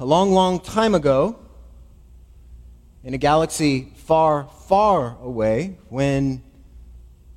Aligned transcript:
a 0.00 0.06
long, 0.06 0.32
long 0.32 0.58
time 0.58 0.94
ago, 0.94 1.38
in 3.04 3.12
a 3.12 3.18
galaxy 3.18 3.92
far, 3.96 4.48
far 4.66 5.18
away, 5.20 5.76
when 5.90 6.42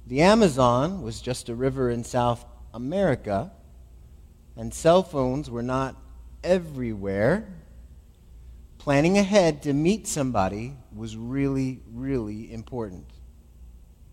the 0.08 0.22
Amazon 0.22 1.02
was 1.02 1.20
just 1.20 1.50
a 1.50 1.56
river 1.56 1.90
in 1.90 2.06
South 2.06 2.46
America 2.74 3.52
and 4.56 4.74
cell 4.74 5.04
phones 5.04 5.52
were 5.52 5.62
not 5.62 5.98
everywhere, 6.42 7.54
planning 8.78 9.18
ahead 9.18 9.62
to 9.64 9.74
meet 9.74 10.08
somebody 10.08 10.74
was 10.96 11.18
really, 11.18 11.82
really 11.92 12.54
important. 12.54 13.08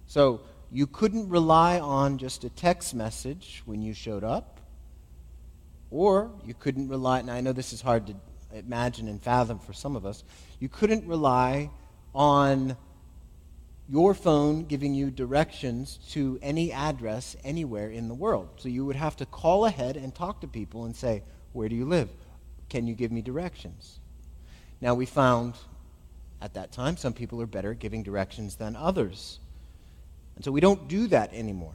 So 0.09 0.41
you 0.73 0.89
couldn't 0.89 1.29
rely 1.29 1.79
on 1.79 2.19
just 2.19 2.43
a 2.43 2.51
text 2.51 2.97
message 2.97 3.63
when 3.65 3.81
you 3.81 3.95
showed 3.95 4.25
up, 4.25 4.59
or 5.93 6.33
you 6.45 6.55
couldn't 6.55 6.89
rely, 6.89 7.21
and 7.21 7.31
I 7.31 7.41
know 7.41 7.53
this 7.53 7.73
is 7.73 7.81
hard 7.81 8.09
to 8.09 8.17
imagine 8.53 9.09
and 9.09 9.23
fathom 9.23 9.59
for 9.59 9.73
some 9.73 9.97
of 9.97 10.07
us, 10.07 10.25
you 10.59 10.69
couldn't 10.69 11.07
rely 11.07 11.71
on 12.15 12.77
your 13.89 14.15
phone 14.15 14.65
giving 14.65 14.95
you 14.95 15.11
directions 15.11 15.99
to 16.11 16.39
any 16.43 16.73
address 16.73 17.37
anywhere 17.43 17.91
in 17.91 18.09
the 18.09 18.15
world. 18.15 18.49
So 18.57 18.69
you 18.69 18.85
would 18.85 18.97
have 18.97 19.17
to 19.17 19.27
call 19.27 19.67
ahead 19.67 19.97
and 19.97 20.15
talk 20.15 20.41
to 20.43 20.49
people 20.49 20.85
and 20.85 20.95
say, 20.95 21.23
Where 21.53 21.69
do 21.69 21.75
you 21.75 21.85
live? 21.85 22.09
Can 22.69 22.87
you 22.87 22.95
give 22.95 23.11
me 23.11 23.21
directions? 23.21 23.99
Now, 24.81 24.95
we 24.95 25.07
found 25.07 25.55
at 26.41 26.55
that 26.55 26.73
time 26.73 26.97
some 26.97 27.13
people 27.13 27.43
are 27.43 27.47
better 27.47 27.73
at 27.73 27.81
giving 27.81 28.03
directions 28.03 28.57
than 28.57 28.77
others. 28.77 29.41
And 30.37 30.45
so 30.45 30.53
we 30.53 30.61
don't 30.61 30.89
do 30.89 31.09
that 31.09 31.35
anymore. 31.35 31.75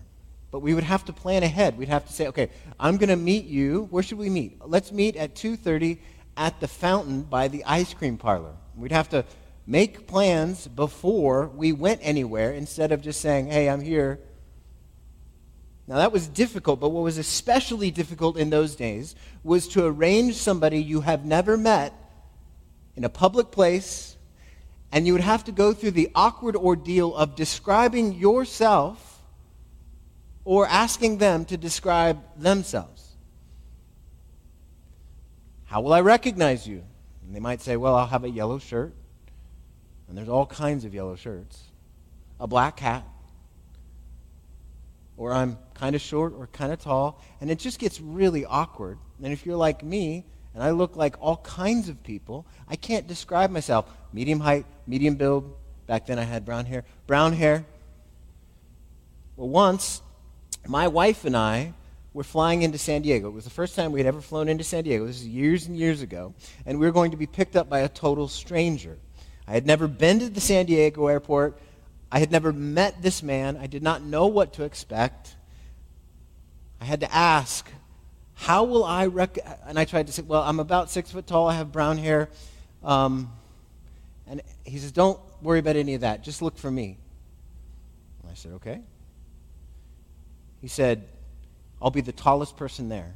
But 0.52 0.62
we 0.62 0.73
would 0.73 0.86
have 0.86 1.04
to 1.06 1.14
plan 1.14 1.44
ahead. 1.44 1.78
We'd 1.78 1.90
have 1.90 2.08
to 2.08 2.14
say, 2.14 2.28
okay, 2.28 2.50
I'm 2.80 2.96
going 2.96 3.10
to 3.10 3.18
meet 3.18 3.46
you. 3.46 3.88
Where 3.92 4.02
should 4.02 4.18
we 4.18 4.30
meet? 4.30 4.58
Let's 4.66 4.92
meet 4.92 5.18
at 5.18 5.36
2:30 5.36 5.98
at 6.38 6.59
the 6.59 6.67
fountain 6.67 7.23
by 7.23 7.48
the 7.48 7.63
ice 7.66 7.94
cream 7.94 8.17
parlor. 8.17 8.53
We'd 8.75 8.91
have 8.91 9.09
to 9.09 9.25
make 9.67 10.08
plans 10.08 10.67
before 10.67 11.47
we 11.47 11.72
went 11.72 12.02
anywhere 12.03 12.52
instead 12.52 12.92
of 12.92 13.02
just 13.02 13.22
saying, 13.22 13.47
hey, 13.47 13.69
I'm 13.69 13.81
here. 13.81 14.19
Now, 15.88 15.97
that 15.97 16.11
was 16.11 16.27
difficult, 16.27 16.80
but 16.80 16.89
what 16.89 17.03
was 17.03 17.17
especially 17.17 17.92
difficult 17.92 18.38
in 18.38 18.50
those 18.50 18.75
days 18.75 19.16
was 19.44 19.67
to 19.69 19.86
arrange 19.86 20.36
somebody 20.36 20.81
you 20.81 21.02
have 21.02 21.25
never 21.25 21.58
met 21.58 21.94
in 22.95 23.03
a 23.03 23.09
public 23.09 23.52
place, 23.52 24.17
and 24.92 25.05
you 25.05 25.14
would 25.14 25.22
have 25.22 25.44
to 25.44 25.52
go 25.52 25.73
through 25.73 25.92
the 25.92 26.09
awkward 26.16 26.55
ordeal 26.55 27.16
of 27.16 27.36
describing 27.36 28.14
yourself 28.14 29.22
or 30.44 30.67
asking 30.67 31.17
them 31.17 31.45
to 31.45 31.58
describe 31.58 32.20
themselves. 32.38 32.95
How 35.76 35.81
will 35.81 35.92
I 35.92 36.00
recognize 36.00 36.66
you? 36.66 36.84
And 37.22 37.36
they 37.36 37.42
might 37.42 37.59
say, 37.59 37.76
Well, 37.76 37.95
I'll 37.95 38.08
have 38.08 38.23
a 38.23 38.30
yellow 38.30 38.59
shirt 38.59 38.94
and 40.08 40.17
there's 40.17 40.30
all 40.30 40.45
kinds 40.45 40.86
of 40.86 40.94
yellow 40.94 41.17
shirts, 41.17 41.64
a 42.40 42.48
black 42.48 42.80
hat, 42.80 43.04
or 45.17 45.34
I'm 45.34 45.58
kind 45.73 45.94
of 45.94 46.00
short 46.00 46.32
or 46.32 46.48
kind 46.48 46.72
of 46.72 46.80
tall, 46.80 47.22
and 47.42 47.52
it 47.52 47.59
just 47.59 47.78
gets 47.78 48.00
really 48.00 48.45
awkward. 48.45 49.00
And 49.22 49.34
if 49.34 49.45
you're 49.45 49.58
like 49.58 49.84
me, 49.84 50.23
and 50.54 50.64
I 50.64 50.72
look 50.72 50.95
like 50.95 51.17
all 51.20 51.36
kinds 51.44 51.89
of 51.89 52.02
people, 52.04 52.45
I 52.70 52.78
can't 52.78 53.06
describe 53.06 53.52
myself. 53.52 53.94
Medium 54.14 54.39
height, 54.39 54.66
medium 54.88 55.16
build. 55.16 55.58
Back 55.88 56.06
then 56.06 56.17
I 56.17 56.23
had 56.23 56.45
brown 56.45 56.67
hair. 56.67 56.86
Brown 57.06 57.34
hair. 57.34 57.66
Well, 59.36 59.50
once, 59.50 60.02
my 60.66 60.88
wife 60.88 61.26
and 61.26 61.36
I 61.36 61.73
were 62.16 62.23
flying 62.23 62.61
into 62.61 62.77
San 62.77 63.02
Diego. 63.02 63.27
It 63.27 63.33
was 63.33 63.44
the 63.44 63.49
first 63.49 63.75
time 63.75 63.91
we 63.91 63.99
had 63.99 64.08
ever 64.08 64.21
flown 64.21 64.47
into 64.47 64.63
San 64.63 64.85
Diego. 64.85 65.05
This 65.05 65.17
is 65.17 65.27
years 65.27 65.67
and 65.67 65.75
years 65.75 66.02
ago. 66.02 66.33
And 66.66 66.80
we 66.80 66.85
were 66.85 66.94
going 66.94 67.11
to 67.11 67.17
be 67.17 67.25
picked 67.25 67.58
up 67.58 67.67
by 67.67 67.80
a 67.80 67.89
total 67.89 68.30
stranger. 68.30 68.97
I 69.45 69.52
had 69.52 69.67
never 69.67 69.85
been 69.85 70.19
to 70.19 70.30
the 70.30 70.39
San 70.39 70.66
Diego 70.66 71.08
airport. 71.08 71.59
I 72.09 72.20
had 72.20 72.31
never 72.31 72.54
met 72.54 73.02
this 73.02 73.21
man. 73.21 73.58
I 73.58 73.67
did 73.67 73.83
not 73.83 74.02
know 74.02 74.27
what 74.27 74.54
to 74.54 74.64
expect. 74.64 75.36
I 76.80 76.86
had 76.86 77.02
to 77.02 77.14
ask, 77.14 77.70
how 78.36 78.64
will 78.64 78.86
I 78.86 79.08
rec-? 79.08 79.39
And 79.65 79.77
I 79.77 79.83
tried 79.83 80.08
to 80.08 80.14
say, 80.14 80.21
well, 80.21 80.42
I'm 80.42 80.61
about 80.61 80.89
six 80.89 81.11
foot 81.11 81.27
tall. 81.27 81.49
I 81.49 81.55
have 81.55 81.73
brown 81.73 81.98
hair. 81.98 82.30
Um, 82.81 83.30
and 84.25 84.42
he 84.64 84.77
says, 84.77 84.93
don't 84.93 85.20
worry 85.42 85.59
about 85.59 85.75
any 85.75 85.95
of 85.95 86.02
that. 86.02 86.23
Just 86.23 86.42
look 86.42 86.58
for 86.58 86.71
me. 86.71 86.98
And 88.21 88.31
I 88.31 88.36
said, 88.36 88.54
okay. 88.54 88.80
He 90.61 90.70
said, 90.70 91.09
I'll 91.81 91.91
be 91.91 92.02
the 92.02 92.11
tallest 92.11 92.58
person 92.58 92.89
there. 92.89 93.15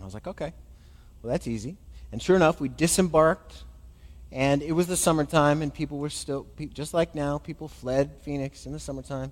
I 0.00 0.04
was 0.04 0.14
like, 0.14 0.26
okay. 0.26 0.52
Well, 1.22 1.30
that's 1.30 1.46
easy. 1.46 1.76
And 2.10 2.20
sure 2.20 2.36
enough, 2.36 2.60
we 2.60 2.68
disembarked 2.68 3.64
and 4.32 4.62
it 4.62 4.72
was 4.72 4.86
the 4.86 4.96
summertime, 4.96 5.60
and 5.60 5.72
people 5.72 5.98
were 5.98 6.08
still, 6.08 6.46
just 6.72 6.94
like 6.94 7.14
now, 7.14 7.36
people 7.36 7.68
fled 7.68 8.16
Phoenix 8.22 8.64
in 8.64 8.72
the 8.72 8.80
summertime. 8.80 9.30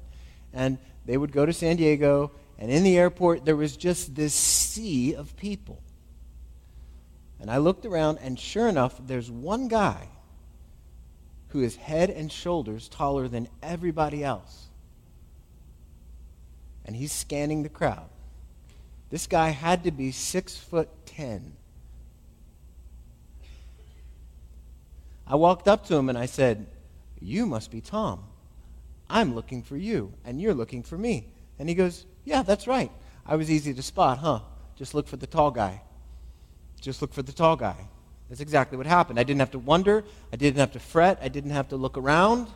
And 0.52 0.76
they 1.06 1.16
would 1.16 1.32
go 1.32 1.46
to 1.46 1.54
San 1.54 1.76
Diego, 1.76 2.32
and 2.58 2.70
in 2.70 2.82
the 2.82 2.98
airport, 2.98 3.46
there 3.46 3.56
was 3.56 3.78
just 3.78 4.14
this 4.14 4.34
sea 4.34 5.14
of 5.14 5.34
people. 5.36 5.82
And 7.40 7.50
I 7.50 7.56
looked 7.56 7.86
around, 7.86 8.18
and 8.20 8.38
sure 8.38 8.68
enough, 8.68 9.00
there's 9.06 9.30
one 9.30 9.68
guy 9.68 10.08
who 11.48 11.62
is 11.62 11.76
head 11.76 12.10
and 12.10 12.30
shoulders 12.30 12.86
taller 12.86 13.26
than 13.26 13.48
everybody 13.62 14.22
else. 14.22 14.66
And 16.90 16.96
he's 16.96 17.12
scanning 17.12 17.62
the 17.62 17.68
crowd. 17.68 18.08
This 19.10 19.28
guy 19.28 19.50
had 19.50 19.84
to 19.84 19.92
be 19.92 20.10
six 20.10 20.56
foot 20.56 20.88
ten. 21.06 21.52
I 25.24 25.36
walked 25.36 25.68
up 25.68 25.86
to 25.86 25.94
him 25.94 26.08
and 26.08 26.18
I 26.18 26.26
said, 26.26 26.66
You 27.20 27.46
must 27.46 27.70
be 27.70 27.80
Tom. 27.80 28.24
I'm 29.08 29.36
looking 29.36 29.62
for 29.62 29.76
you, 29.76 30.12
and 30.24 30.40
you're 30.40 30.52
looking 30.52 30.82
for 30.82 30.98
me. 30.98 31.28
And 31.60 31.68
he 31.68 31.76
goes, 31.76 32.06
Yeah, 32.24 32.42
that's 32.42 32.66
right. 32.66 32.90
I 33.24 33.36
was 33.36 33.52
easy 33.52 33.72
to 33.72 33.82
spot, 33.82 34.18
huh? 34.18 34.40
Just 34.74 34.92
look 34.92 35.06
for 35.06 35.16
the 35.16 35.28
tall 35.28 35.52
guy. 35.52 35.82
Just 36.80 37.02
look 37.02 37.14
for 37.14 37.22
the 37.22 37.30
tall 37.30 37.54
guy. 37.54 37.86
That's 38.28 38.40
exactly 38.40 38.76
what 38.76 38.88
happened. 38.88 39.20
I 39.20 39.22
didn't 39.22 39.38
have 39.38 39.52
to 39.52 39.60
wonder. 39.60 40.02
I 40.32 40.36
didn't 40.36 40.58
have 40.58 40.72
to 40.72 40.80
fret. 40.80 41.20
I 41.22 41.28
didn't 41.28 41.52
have 41.52 41.68
to 41.68 41.76
look 41.76 41.96
around. 41.96 42.48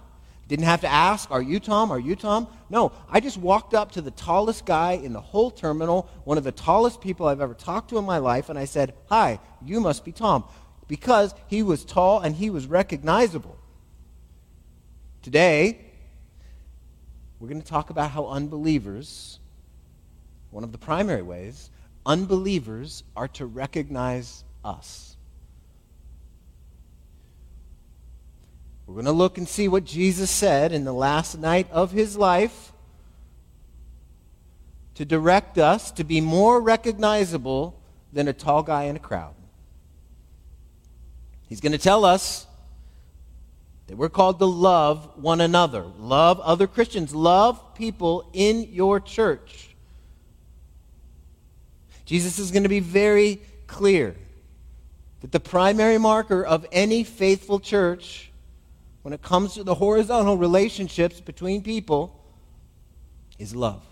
Didn't 0.46 0.66
have 0.66 0.82
to 0.82 0.88
ask, 0.88 1.30
Are 1.30 1.42
you 1.42 1.58
Tom? 1.58 1.90
Are 1.90 1.98
you 1.98 2.16
Tom? 2.16 2.48
No, 2.68 2.92
I 3.08 3.20
just 3.20 3.38
walked 3.38 3.74
up 3.74 3.92
to 3.92 4.00
the 4.00 4.10
tallest 4.10 4.66
guy 4.66 4.92
in 4.92 5.12
the 5.12 5.20
whole 5.20 5.50
terminal, 5.50 6.08
one 6.24 6.38
of 6.38 6.44
the 6.44 6.52
tallest 6.52 7.00
people 7.00 7.26
I've 7.26 7.40
ever 7.40 7.54
talked 7.54 7.90
to 7.90 7.98
in 7.98 8.04
my 8.04 8.18
life, 8.18 8.50
and 8.50 8.58
I 8.58 8.66
said, 8.66 8.94
Hi, 9.08 9.40
you 9.64 9.80
must 9.80 10.04
be 10.04 10.12
Tom 10.12 10.44
because 10.88 11.34
he 11.46 11.62
was 11.62 11.84
tall 11.84 12.20
and 12.20 12.34
he 12.34 12.50
was 12.50 12.66
recognizable. 12.66 13.58
Today, 15.22 15.80
we're 17.38 17.48
going 17.48 17.62
to 17.62 17.66
talk 17.66 17.90
about 17.90 18.10
how 18.10 18.26
unbelievers, 18.26 19.38
one 20.50 20.64
of 20.64 20.72
the 20.72 20.78
primary 20.78 21.22
ways, 21.22 21.70
unbelievers 22.04 23.02
are 23.16 23.28
to 23.28 23.46
recognize 23.46 24.44
us. 24.64 25.13
We're 28.86 28.94
going 28.94 29.06
to 29.06 29.12
look 29.12 29.38
and 29.38 29.48
see 29.48 29.68
what 29.68 29.84
Jesus 29.84 30.30
said 30.30 30.72
in 30.72 30.84
the 30.84 30.92
last 30.92 31.38
night 31.38 31.68
of 31.70 31.90
his 31.90 32.16
life 32.16 32.72
to 34.94 35.04
direct 35.04 35.58
us 35.58 35.90
to 35.92 36.04
be 36.04 36.20
more 36.20 36.60
recognizable 36.60 37.80
than 38.12 38.28
a 38.28 38.32
tall 38.32 38.62
guy 38.62 38.84
in 38.84 38.96
a 38.96 39.00
crowd. 39.00 39.34
He's 41.48 41.60
going 41.60 41.72
to 41.72 41.78
tell 41.78 42.04
us 42.04 42.46
that 43.86 43.96
we're 43.96 44.08
called 44.08 44.38
to 44.38 44.46
love 44.46 45.10
one 45.16 45.40
another, 45.40 45.82
love 45.82 46.40
other 46.40 46.66
Christians, 46.66 47.14
love 47.14 47.74
people 47.74 48.28
in 48.32 48.72
your 48.72 49.00
church. 49.00 49.74
Jesus 52.04 52.38
is 52.38 52.50
going 52.50 52.62
to 52.62 52.68
be 52.68 52.80
very 52.80 53.40
clear 53.66 54.14
that 55.20 55.32
the 55.32 55.40
primary 55.40 55.98
marker 55.98 56.44
of 56.44 56.66
any 56.70 57.02
faithful 57.02 57.58
church, 57.58 58.30
when 59.04 59.12
it 59.12 59.20
comes 59.20 59.52
to 59.52 59.62
the 59.62 59.74
horizontal 59.74 60.38
relationships 60.38 61.20
between 61.20 61.62
people, 61.62 62.24
is 63.38 63.54
love. 63.54 63.84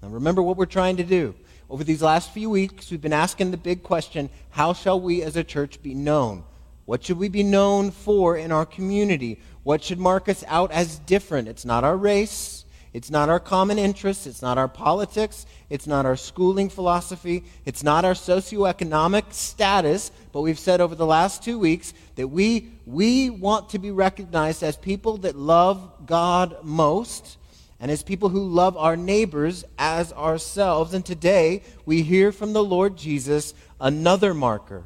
Now, 0.00 0.10
remember 0.10 0.40
what 0.40 0.56
we're 0.56 0.66
trying 0.66 0.98
to 0.98 1.02
do. 1.02 1.34
Over 1.68 1.82
these 1.82 2.00
last 2.00 2.30
few 2.30 2.48
weeks, 2.48 2.92
we've 2.92 3.00
been 3.00 3.12
asking 3.12 3.50
the 3.50 3.56
big 3.56 3.82
question 3.82 4.30
how 4.50 4.72
shall 4.72 5.00
we 5.00 5.20
as 5.20 5.34
a 5.34 5.42
church 5.42 5.82
be 5.82 5.94
known? 5.94 6.44
What 6.84 7.02
should 7.02 7.18
we 7.18 7.28
be 7.28 7.42
known 7.42 7.90
for 7.90 8.36
in 8.36 8.52
our 8.52 8.64
community? 8.64 9.40
What 9.64 9.82
should 9.82 9.98
mark 9.98 10.28
us 10.28 10.44
out 10.46 10.70
as 10.70 11.00
different? 11.00 11.48
It's 11.48 11.64
not 11.64 11.82
our 11.82 11.96
race. 11.96 12.63
It's 12.94 13.10
not 13.10 13.28
our 13.28 13.40
common 13.40 13.76
interests. 13.76 14.24
It's 14.24 14.40
not 14.40 14.56
our 14.56 14.68
politics. 14.68 15.46
It's 15.68 15.88
not 15.88 16.06
our 16.06 16.14
schooling 16.14 16.68
philosophy. 16.68 17.42
It's 17.66 17.82
not 17.82 18.04
our 18.04 18.14
socioeconomic 18.14 19.32
status. 19.32 20.12
But 20.32 20.42
we've 20.42 20.58
said 20.58 20.80
over 20.80 20.94
the 20.94 21.04
last 21.04 21.42
two 21.42 21.58
weeks 21.58 21.92
that 22.14 22.28
we, 22.28 22.70
we 22.86 23.30
want 23.30 23.70
to 23.70 23.80
be 23.80 23.90
recognized 23.90 24.62
as 24.62 24.76
people 24.76 25.16
that 25.18 25.34
love 25.34 26.06
God 26.06 26.58
most 26.62 27.36
and 27.80 27.90
as 27.90 28.04
people 28.04 28.28
who 28.28 28.46
love 28.46 28.76
our 28.76 28.96
neighbors 28.96 29.64
as 29.76 30.12
ourselves. 30.12 30.94
And 30.94 31.04
today 31.04 31.64
we 31.84 32.02
hear 32.02 32.30
from 32.30 32.52
the 32.52 32.62
Lord 32.62 32.96
Jesus 32.96 33.54
another 33.80 34.32
marker. 34.32 34.84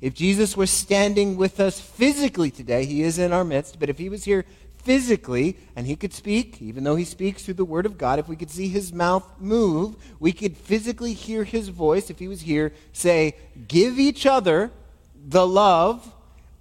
If 0.00 0.14
Jesus 0.14 0.56
were 0.56 0.66
standing 0.66 1.36
with 1.36 1.60
us 1.60 1.78
physically 1.78 2.50
today, 2.50 2.86
he 2.86 3.02
is 3.02 3.18
in 3.18 3.32
our 3.32 3.44
midst, 3.44 3.78
but 3.78 3.90
if 3.90 3.98
he 3.98 4.08
was 4.08 4.24
here 4.24 4.44
physically 4.88 5.54
and 5.76 5.86
he 5.86 5.94
could 5.94 6.14
speak, 6.14 6.62
even 6.62 6.82
though 6.82 6.96
he 6.96 7.04
speaks 7.04 7.42
through 7.42 7.52
the 7.52 7.62
Word 7.62 7.84
of 7.84 7.98
God, 7.98 8.18
if 8.18 8.26
we 8.26 8.36
could 8.36 8.48
see 8.48 8.68
his 8.68 8.90
mouth 8.90 9.22
move, 9.38 9.96
we 10.18 10.32
could 10.32 10.56
physically 10.56 11.12
hear 11.12 11.44
his 11.44 11.68
voice, 11.68 12.08
if 12.08 12.18
he 12.18 12.26
was 12.26 12.40
here, 12.40 12.72
say, 12.94 13.34
Give 13.68 13.98
each 13.98 14.24
other 14.24 14.70
the 15.14 15.46
love 15.46 16.10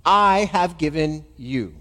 I 0.05 0.39
have 0.51 0.77
given 0.77 1.25
you. 1.37 1.73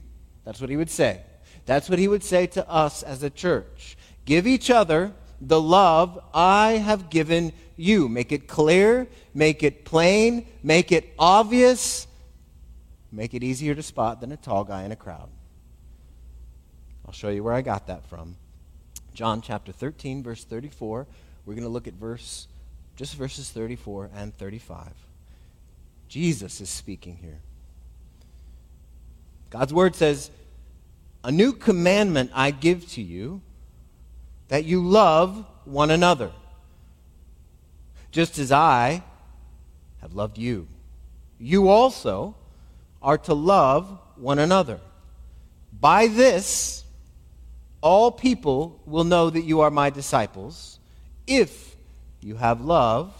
That's 0.44 0.60
what 0.60 0.70
he 0.70 0.76
would 0.76 0.88
say. 0.88 1.20
That's 1.64 1.90
what 1.90 1.98
he 1.98 2.06
would 2.06 2.22
say 2.22 2.46
to 2.46 2.70
us 2.70 3.02
as 3.02 3.24
a 3.24 3.30
church. 3.30 3.96
Give 4.24 4.46
each 4.46 4.70
other 4.70 5.12
the 5.40 5.60
love 5.60 6.16
I 6.32 6.74
have 6.74 7.10
given 7.10 7.54
you. 7.74 8.08
Make 8.08 8.30
it 8.30 8.46
clear, 8.46 9.08
make 9.34 9.64
it 9.64 9.84
plain, 9.84 10.46
make 10.62 10.92
it 10.92 11.12
obvious, 11.18 12.06
make 13.10 13.34
it 13.34 13.42
easier 13.42 13.74
to 13.74 13.82
spot 13.82 14.20
than 14.20 14.30
a 14.30 14.36
tall 14.36 14.62
guy 14.62 14.84
in 14.84 14.92
a 14.92 14.96
crowd. 14.96 15.28
I'll 17.06 17.12
show 17.12 17.28
you 17.28 17.42
where 17.44 17.54
I 17.54 17.62
got 17.62 17.86
that 17.86 18.04
from. 18.06 18.36
John 19.14 19.40
chapter 19.40 19.72
13, 19.72 20.22
verse 20.22 20.44
34. 20.44 21.06
We're 21.44 21.54
going 21.54 21.64
to 21.64 21.70
look 21.70 21.86
at 21.86 21.94
verse, 21.94 22.48
just 22.96 23.14
verses 23.14 23.50
34 23.50 24.10
and 24.14 24.36
35. 24.36 24.88
Jesus 26.08 26.60
is 26.60 26.68
speaking 26.68 27.16
here. 27.16 27.40
God's 29.50 29.72
word 29.72 29.94
says, 29.94 30.30
A 31.22 31.30
new 31.30 31.52
commandment 31.52 32.30
I 32.34 32.50
give 32.50 32.88
to 32.92 33.02
you, 33.02 33.40
that 34.48 34.64
you 34.64 34.84
love 34.84 35.46
one 35.64 35.90
another, 35.90 36.32
just 38.10 38.38
as 38.38 38.52
I 38.52 39.02
have 40.00 40.14
loved 40.14 40.38
you. 40.38 40.68
You 41.38 41.68
also 41.68 42.34
are 43.02 43.18
to 43.18 43.34
love 43.34 43.98
one 44.16 44.38
another. 44.38 44.80
By 45.78 46.06
this, 46.06 46.84
all 47.86 48.10
people 48.10 48.80
will 48.84 49.04
know 49.04 49.30
that 49.30 49.42
you 49.42 49.60
are 49.60 49.70
my 49.70 49.90
disciples 49.90 50.80
if 51.24 51.76
you 52.20 52.34
have 52.34 52.60
love 52.60 53.14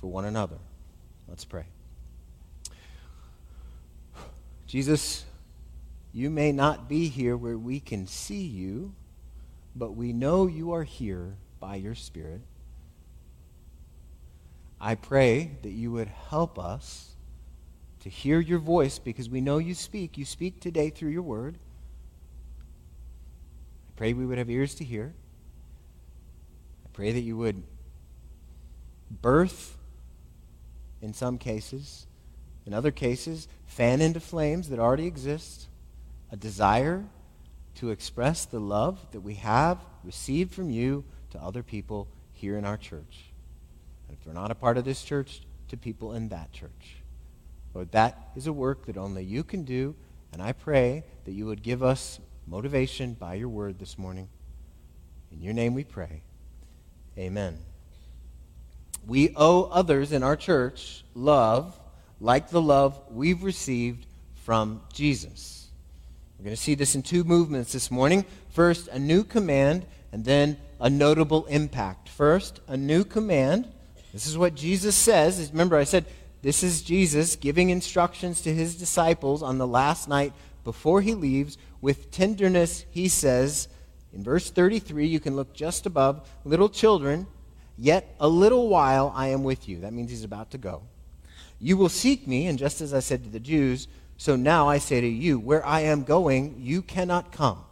for 0.00 0.08
one 0.08 0.24
another. 0.24 0.56
Let's 1.28 1.44
pray. 1.44 1.66
Jesus, 4.66 5.24
you 6.12 6.28
may 6.28 6.50
not 6.50 6.88
be 6.88 7.06
here 7.06 7.36
where 7.36 7.56
we 7.56 7.78
can 7.78 8.08
see 8.08 8.42
you, 8.42 8.94
but 9.76 9.94
we 9.94 10.12
know 10.12 10.48
you 10.48 10.72
are 10.72 10.82
here 10.82 11.36
by 11.60 11.76
your 11.76 11.94
Spirit. 11.94 12.40
I 14.80 14.96
pray 14.96 15.52
that 15.62 15.70
you 15.70 15.92
would 15.92 16.08
help 16.08 16.58
us 16.58 17.14
to 18.00 18.08
hear 18.08 18.40
your 18.40 18.58
voice 18.58 18.98
because 18.98 19.30
we 19.30 19.40
know 19.40 19.58
you 19.58 19.74
speak. 19.74 20.18
You 20.18 20.24
speak 20.24 20.58
today 20.58 20.90
through 20.90 21.10
your 21.10 21.22
word. 21.22 21.58
I 23.92 23.98
pray 23.98 24.12
we 24.12 24.26
would 24.26 24.38
have 24.38 24.50
ears 24.50 24.74
to 24.76 24.84
hear. 24.84 25.14
I 26.84 26.88
pray 26.92 27.12
that 27.12 27.20
you 27.20 27.36
would 27.36 27.62
birth, 29.10 29.76
in 31.00 31.12
some 31.12 31.38
cases, 31.38 32.06
in 32.64 32.72
other 32.72 32.90
cases, 32.90 33.48
fan 33.66 34.00
into 34.00 34.20
flames 34.20 34.68
that 34.70 34.78
already 34.78 35.06
exist 35.06 35.68
a 36.30 36.36
desire 36.36 37.04
to 37.76 37.90
express 37.90 38.44
the 38.44 38.60
love 38.60 39.04
that 39.12 39.20
we 39.20 39.34
have 39.34 39.78
received 40.04 40.52
from 40.52 40.70
you 40.70 41.04
to 41.30 41.38
other 41.40 41.62
people 41.62 42.08
here 42.32 42.56
in 42.56 42.64
our 42.64 42.76
church. 42.76 43.32
And 44.08 44.16
if 44.16 44.24
they're 44.24 44.34
not 44.34 44.50
a 44.50 44.54
part 44.54 44.78
of 44.78 44.84
this 44.84 45.02
church, 45.02 45.42
to 45.72 45.76
people 45.78 46.12
in 46.12 46.28
that 46.28 46.52
church. 46.52 46.96
Lord, 47.72 47.92
that 47.92 48.30
is 48.36 48.46
a 48.46 48.52
work 48.52 48.84
that 48.86 48.98
only 48.98 49.24
you 49.24 49.42
can 49.42 49.64
do, 49.64 49.94
and 50.30 50.42
I 50.42 50.52
pray 50.52 51.04
that 51.24 51.32
you 51.32 51.46
would 51.46 51.62
give 51.62 51.82
us 51.82 52.20
motivation 52.46 53.14
by 53.14 53.34
your 53.34 53.48
word 53.48 53.78
this 53.78 53.98
morning. 53.98 54.28
In 55.30 55.42
your 55.42 55.54
name 55.54 55.74
we 55.74 55.84
pray. 55.84 56.22
Amen. 57.18 57.58
We 59.06 59.34
owe 59.36 59.64
others 59.64 60.12
in 60.12 60.22
our 60.22 60.36
church 60.36 61.04
love 61.14 61.78
like 62.20 62.50
the 62.50 62.62
love 62.62 63.00
we've 63.10 63.42
received 63.42 64.06
from 64.44 64.82
Jesus. 64.92 65.68
We're 66.38 66.44
going 66.44 66.56
to 66.56 66.62
see 66.62 66.74
this 66.74 66.94
in 66.94 67.02
two 67.02 67.24
movements 67.24 67.72
this 67.72 67.90
morning. 67.90 68.24
First, 68.50 68.88
a 68.88 68.98
new 68.98 69.24
command, 69.24 69.86
and 70.12 70.24
then 70.24 70.58
a 70.80 70.90
notable 70.90 71.46
impact. 71.46 72.08
First, 72.08 72.60
a 72.68 72.76
new 72.76 73.04
command. 73.04 73.68
This 74.12 74.26
is 74.26 74.36
what 74.36 74.54
Jesus 74.54 74.94
says. 74.94 75.50
Remember, 75.52 75.76
I 75.76 75.84
said 75.84 76.04
this 76.42 76.62
is 76.62 76.82
Jesus 76.82 77.36
giving 77.36 77.70
instructions 77.70 78.40
to 78.42 78.52
his 78.52 78.76
disciples 78.76 79.42
on 79.42 79.58
the 79.58 79.66
last 79.66 80.08
night 80.08 80.32
before 80.64 81.00
he 81.00 81.14
leaves. 81.14 81.56
With 81.82 82.10
tenderness, 82.12 82.86
he 82.90 83.08
says, 83.08 83.68
in 84.14 84.22
verse 84.22 84.50
33, 84.50 85.06
you 85.06 85.20
can 85.20 85.36
look 85.36 85.52
just 85.52 85.84
above, 85.84 86.30
little 86.44 86.68
children, 86.68 87.26
yet 87.76 88.14
a 88.20 88.28
little 88.28 88.68
while 88.68 89.12
I 89.14 89.28
am 89.28 89.42
with 89.42 89.68
you. 89.68 89.80
That 89.80 89.92
means 89.92 90.10
he's 90.10 90.24
about 90.24 90.52
to 90.52 90.58
go. 90.58 90.82
You 91.58 91.76
will 91.76 91.88
seek 91.88 92.26
me, 92.26 92.46
and 92.46 92.58
just 92.58 92.80
as 92.80 92.94
I 92.94 93.00
said 93.00 93.24
to 93.24 93.30
the 93.30 93.40
Jews, 93.40 93.88
so 94.16 94.36
now 94.36 94.68
I 94.68 94.78
say 94.78 95.00
to 95.00 95.06
you, 95.08 95.40
where 95.40 95.66
I 95.66 95.80
am 95.80 96.04
going, 96.04 96.54
you 96.58 96.82
cannot 96.82 97.32
come. 97.32 97.64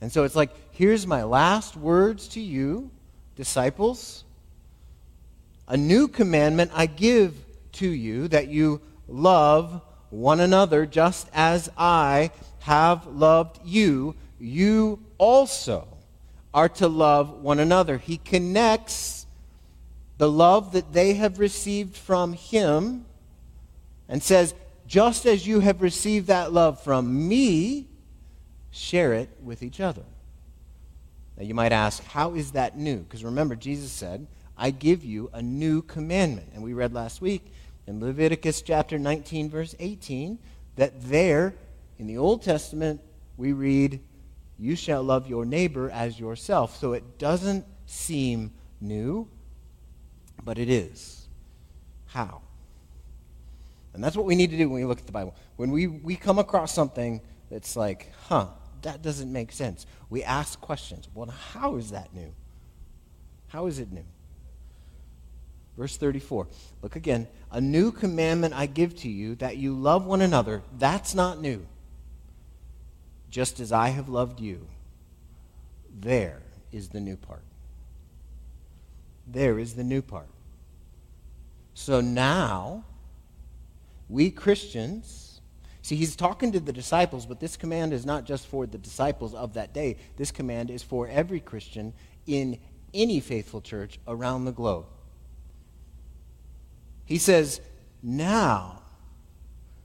And 0.00 0.12
so 0.12 0.22
it's 0.22 0.36
like, 0.36 0.50
here's 0.70 1.06
my 1.06 1.24
last 1.24 1.76
words 1.76 2.28
to 2.28 2.40
you, 2.40 2.90
disciples. 3.34 4.24
A 5.66 5.76
new 5.76 6.06
commandment 6.06 6.70
I 6.74 6.86
give 6.86 7.34
to 7.72 7.88
you, 7.88 8.28
that 8.28 8.48
you 8.48 8.80
love 9.08 9.82
one 10.10 10.40
another 10.40 10.86
just 10.86 11.28
as 11.32 11.68
I 11.76 12.30
have 12.60 13.06
loved 13.06 13.60
you. 13.64 14.14
You 14.38 15.00
also 15.18 15.86
are 16.52 16.68
to 16.68 16.88
love 16.88 17.42
one 17.42 17.58
another. 17.58 17.98
He 17.98 18.18
connects 18.18 19.26
the 20.18 20.30
love 20.30 20.72
that 20.72 20.92
they 20.92 21.14
have 21.14 21.38
received 21.38 21.96
from 21.96 22.32
him 22.32 23.04
and 24.08 24.22
says, 24.22 24.54
just 24.86 25.24
as 25.24 25.46
you 25.46 25.60
have 25.60 25.82
received 25.82 26.26
that 26.26 26.52
love 26.52 26.80
from 26.82 27.28
me, 27.28 27.86
share 28.70 29.14
it 29.14 29.30
with 29.42 29.62
each 29.62 29.80
other. 29.80 30.02
Now 31.36 31.44
you 31.44 31.54
might 31.54 31.72
ask, 31.72 32.04
how 32.04 32.34
is 32.34 32.52
that 32.52 32.76
new? 32.76 32.98
Because 32.98 33.24
remember, 33.24 33.56
Jesus 33.56 33.92
said, 33.92 34.26
I 34.58 34.70
give 34.70 35.04
you 35.04 35.30
a 35.32 35.40
new 35.40 35.80
commandment. 35.80 36.48
And 36.54 36.62
we 36.62 36.74
read 36.74 36.92
last 36.92 37.22
week 37.22 37.52
in 37.86 38.00
Leviticus 38.00 38.60
chapter 38.60 38.98
19, 38.98 39.48
verse 39.48 39.74
18, 39.78 40.38
that 40.76 41.00
there 41.02 41.54
in 42.00 42.06
the 42.06 42.18
Old 42.18 42.42
Testament 42.42 43.00
we 43.36 43.52
read, 43.52 44.00
You 44.58 44.74
shall 44.74 45.02
love 45.02 45.28
your 45.28 45.44
neighbor 45.44 45.90
as 45.90 46.18
yourself. 46.18 46.76
So 46.76 46.92
it 46.94 47.18
doesn't 47.18 47.64
seem 47.86 48.52
new 48.80 49.28
but 50.44 50.58
it 50.58 50.68
is. 50.68 51.28
How? 52.06 52.42
And 53.92 54.02
that's 54.02 54.16
what 54.16 54.26
we 54.26 54.34
need 54.34 54.50
to 54.50 54.56
do 54.56 54.68
when 54.68 54.80
we 54.80 54.86
look 54.86 54.98
at 54.98 55.06
the 55.06 55.12
Bible. 55.12 55.34
When 55.56 55.70
we, 55.70 55.86
we 55.86 56.16
come 56.16 56.38
across 56.38 56.72
something 56.72 57.20
that's 57.50 57.76
like, 57.76 58.12
huh, 58.28 58.46
that 58.82 59.02
doesn't 59.02 59.32
make 59.32 59.52
sense, 59.52 59.86
we 60.08 60.22
ask 60.22 60.60
questions. 60.60 61.08
Well, 61.14 61.28
how 61.28 61.76
is 61.76 61.90
that 61.90 62.14
new? 62.14 62.32
How 63.48 63.66
is 63.66 63.78
it 63.78 63.92
new? 63.92 64.04
Verse 65.76 65.96
34. 65.96 66.46
Look 66.82 66.96
again. 66.96 67.26
A 67.50 67.60
new 67.60 67.90
commandment 67.90 68.54
I 68.54 68.66
give 68.66 68.96
to 68.96 69.08
you 69.08 69.34
that 69.36 69.56
you 69.56 69.74
love 69.74 70.06
one 70.06 70.20
another. 70.20 70.62
That's 70.78 71.14
not 71.14 71.40
new. 71.40 71.66
Just 73.30 73.60
as 73.60 73.72
I 73.72 73.88
have 73.88 74.08
loved 74.08 74.40
you. 74.40 74.66
There 76.00 76.42
is 76.72 76.88
the 76.88 77.00
new 77.00 77.16
part. 77.16 77.42
There 79.26 79.58
is 79.58 79.74
the 79.74 79.84
new 79.84 80.02
part. 80.02 80.28
So 81.74 82.00
now, 82.00 82.84
we 84.08 84.30
Christians, 84.30 85.40
see, 85.82 85.96
he's 85.96 86.16
talking 86.16 86.52
to 86.52 86.60
the 86.60 86.72
disciples, 86.72 87.26
but 87.26 87.38
this 87.38 87.56
command 87.56 87.92
is 87.92 88.04
not 88.04 88.24
just 88.24 88.46
for 88.46 88.66
the 88.66 88.78
disciples 88.78 89.34
of 89.34 89.54
that 89.54 89.72
day. 89.72 89.96
This 90.16 90.32
command 90.32 90.70
is 90.70 90.82
for 90.82 91.08
every 91.08 91.40
Christian 91.40 91.92
in 92.26 92.58
any 92.92 93.20
faithful 93.20 93.60
church 93.60 94.00
around 94.08 94.44
the 94.44 94.52
globe. 94.52 94.86
He 97.04 97.18
says, 97.18 97.60
now, 98.02 98.82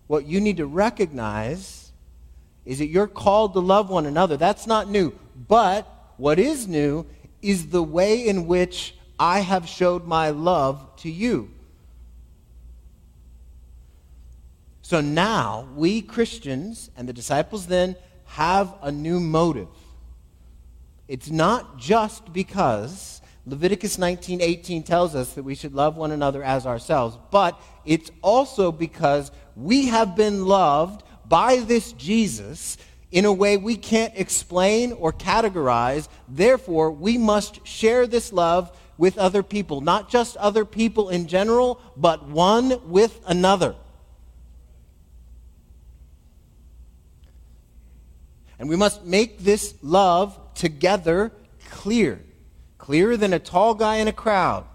what 0.08 0.26
you 0.26 0.42
need 0.42 0.58
to 0.58 0.66
recognize 0.66 1.85
is 2.66 2.80
that 2.80 2.88
you're 2.88 3.08
called 3.08 3.54
to 3.54 3.60
love 3.60 3.90
one 3.90 4.06
another. 4.06 4.38
That's 4.38 4.68
not 4.68 4.90
new. 4.90 5.14
But 5.48 5.88
what 6.18 6.40
is 6.40 6.68
new 6.68 7.06
is 7.42 7.68
the 7.68 7.84
way 7.84 8.28
in 8.28 8.48
which 8.48 8.96
I 9.20 9.40
have 9.40 9.68
showed 9.68 10.06
my 10.06 10.32
love 10.32 10.96
to 10.98 11.10
you. 11.10 11.52
So 14.82 15.02
now 15.02 15.68
we 15.76 16.02
Christians 16.02 16.92
and 16.98 17.08
the 17.08 17.14
disciples 17.14 17.68
then 17.68 17.96
have 18.26 18.74
a 18.82 18.92
new 18.92 19.20
motive. 19.20 19.68
it's 21.08 21.30
not 21.30 21.78
just 21.78 22.34
because 22.34 23.22
Leviticus 23.46 23.98
19:18 23.98 24.84
tells 24.84 25.14
us 25.14 25.34
that 25.34 25.44
we 25.44 25.54
should 25.54 25.76
love 25.76 25.98
one 25.98 26.12
another 26.12 26.44
as 26.44 26.66
ourselves, 26.66 27.18
but 27.30 27.60
it's 27.86 28.10
also 28.24 28.72
because 28.72 29.32
we 29.56 29.88
have 29.88 30.16
been 30.16 30.46
loved 30.46 31.04
by 31.28 31.58
this 31.58 31.92
Jesus 31.94 32.78
in 33.12 33.26
a 33.26 33.32
way 33.32 33.58
we 33.58 33.78
can't 33.78 34.14
explain 34.16 34.92
or 34.94 35.14
categorize. 35.14 36.08
Therefore, 36.28 36.92
we 36.92 37.18
must 37.18 37.66
share 37.66 38.08
this 38.08 38.34
love 38.34 38.78
with 38.98 39.18
other 39.18 39.44
people, 39.44 39.82
not 39.82 40.10
just 40.10 40.38
other 40.38 40.66
people 40.66 41.10
in 41.10 41.28
general, 41.28 41.80
but 41.96 42.28
one 42.28 42.90
with 42.90 43.20
another. 43.28 43.76
And 48.58 48.70
we 48.70 48.76
must 48.76 49.06
make 49.06 49.40
this 49.40 49.76
love 49.82 50.40
together 50.56 51.32
clear, 51.70 52.22
clearer 52.78 53.18
than 53.18 53.34
a 53.34 53.40
tall 53.40 53.76
guy 53.76 53.98
in 53.98 54.08
a 54.08 54.14
crowd. 54.14 54.66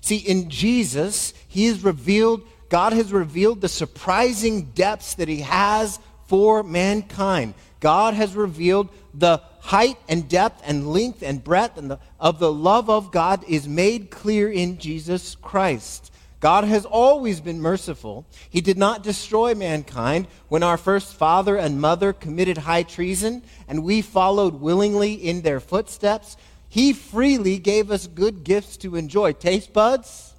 See, 0.00 0.16
in 0.16 0.50
Jesus, 0.50 1.32
He 1.48 1.66
is 1.66 1.82
revealed, 1.82 2.46
God 2.68 2.92
has 2.92 3.12
revealed 3.12 3.60
the 3.60 3.68
surprising 3.68 4.70
depths 4.74 5.14
that 5.14 5.28
He 5.28 5.40
has 5.40 5.98
for 6.26 6.62
mankind. 6.62 7.54
God 7.80 8.14
has 8.14 8.34
revealed 8.34 8.88
the 9.12 9.42
height 9.60 9.98
and 10.08 10.28
depth 10.28 10.62
and 10.64 10.88
length 10.88 11.22
and 11.22 11.42
breadth 11.42 11.78
and 11.78 11.90
the, 11.90 11.98
of 12.18 12.38
the 12.38 12.52
love 12.52 12.90
of 12.90 13.10
God 13.12 13.44
is 13.48 13.68
made 13.68 14.10
clear 14.10 14.50
in 14.50 14.78
Jesus 14.78 15.36
Christ. 15.36 16.10
God 16.40 16.64
has 16.64 16.84
always 16.84 17.40
been 17.40 17.62
merciful. 17.62 18.26
He 18.50 18.60
did 18.60 18.76
not 18.76 19.02
destroy 19.02 19.54
mankind 19.54 20.26
when 20.48 20.62
our 20.62 20.76
first 20.76 21.14
father 21.14 21.56
and 21.56 21.80
mother 21.80 22.12
committed 22.12 22.58
high 22.58 22.82
treason 22.82 23.42
and 23.66 23.82
we 23.82 24.02
followed 24.02 24.60
willingly 24.60 25.14
in 25.14 25.40
their 25.40 25.60
footsteps. 25.60 26.36
He 26.68 26.92
freely 26.92 27.58
gave 27.58 27.90
us 27.90 28.06
good 28.06 28.44
gifts 28.44 28.76
to 28.78 28.96
enjoy 28.96 29.32
taste 29.32 29.72
buds, 29.72 30.33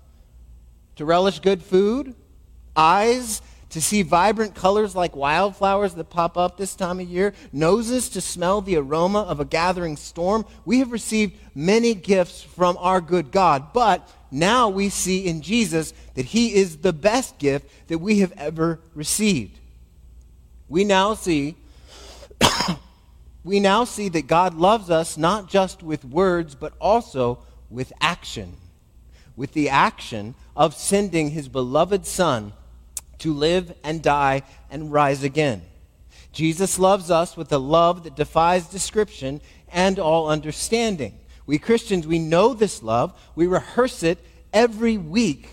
to 0.95 1.05
relish 1.05 1.39
good 1.39 1.61
food, 1.61 2.15
eyes 2.75 3.41
to 3.75 3.81
see 3.81 4.03
vibrant 4.03 4.55
colors 4.55 4.95
like 4.95 5.15
wildflowers 5.17 5.95
that 5.95 6.09
pop 6.09 6.37
up 6.37 6.55
this 6.55 6.75
time 6.75 6.99
of 6.99 7.07
year, 7.09 7.33
noses 7.51 8.07
to 8.07 8.21
smell 8.21 8.61
the 8.61 8.77
aroma 8.77 9.19
of 9.23 9.41
a 9.41 9.45
gathering 9.45 9.97
storm. 9.97 10.45
We 10.63 10.79
have 10.79 10.93
received 10.93 11.37
many 11.53 11.93
gifts 11.93 12.41
from 12.41 12.77
our 12.79 13.01
good 13.01 13.31
God, 13.31 13.73
but 13.73 14.09
now 14.31 14.69
we 14.69 14.87
see 14.87 15.25
in 15.27 15.41
Jesus 15.41 15.93
that 16.13 16.25
he 16.25 16.55
is 16.55 16.77
the 16.77 16.93
best 16.93 17.37
gift 17.37 17.69
that 17.89 17.97
we 17.97 18.19
have 18.19 18.31
ever 18.37 18.79
received. 18.93 19.59
We 20.69 20.85
now 20.85 21.13
see 21.13 21.55
we 23.43 23.59
now 23.59 23.83
see 23.83 24.09
that 24.09 24.27
God 24.27 24.53
loves 24.53 24.89
us 24.89 25.17
not 25.17 25.49
just 25.49 25.83
with 25.83 26.05
words 26.05 26.55
but 26.55 26.73
also 26.79 27.39
with 27.69 27.91
action. 27.99 28.55
With 29.35 29.51
the 29.51 29.69
action 29.69 30.33
of 30.55 30.75
sending 30.75 31.31
his 31.31 31.47
beloved 31.47 32.05
son 32.05 32.53
to 33.19 33.33
live 33.33 33.73
and 33.83 34.01
die 34.01 34.43
and 34.69 34.91
rise 34.91 35.23
again. 35.23 35.61
Jesus 36.31 36.77
loves 36.77 37.09
us 37.09 37.37
with 37.37 37.51
a 37.51 37.57
love 37.57 38.03
that 38.03 38.15
defies 38.15 38.67
description 38.67 39.41
and 39.69 39.99
all 39.99 40.29
understanding. 40.29 41.17
We 41.45 41.59
Christians, 41.59 42.07
we 42.07 42.19
know 42.19 42.53
this 42.53 42.83
love. 42.83 43.19
We 43.35 43.47
rehearse 43.47 44.03
it 44.03 44.19
every 44.51 44.97
week. 44.97 45.49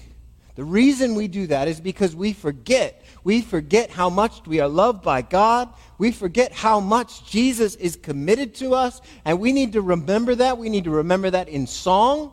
The 0.54 0.64
reason 0.64 1.14
we 1.14 1.28
do 1.28 1.46
that 1.46 1.68
is 1.68 1.80
because 1.80 2.14
we 2.14 2.32
forget. 2.32 3.02
We 3.24 3.40
forget 3.40 3.90
how 3.90 4.10
much 4.10 4.46
we 4.46 4.60
are 4.60 4.68
loved 4.68 5.02
by 5.02 5.22
God. 5.22 5.72
We 5.98 6.12
forget 6.12 6.52
how 6.52 6.80
much 6.80 7.26
Jesus 7.30 7.74
is 7.76 7.96
committed 7.96 8.54
to 8.56 8.74
us. 8.74 9.00
And 9.24 9.40
we 9.40 9.52
need 9.52 9.72
to 9.74 9.80
remember 9.80 10.34
that. 10.34 10.58
We 10.58 10.68
need 10.68 10.84
to 10.84 10.90
remember 10.90 11.30
that 11.30 11.48
in 11.48 11.66
song. 11.66 12.32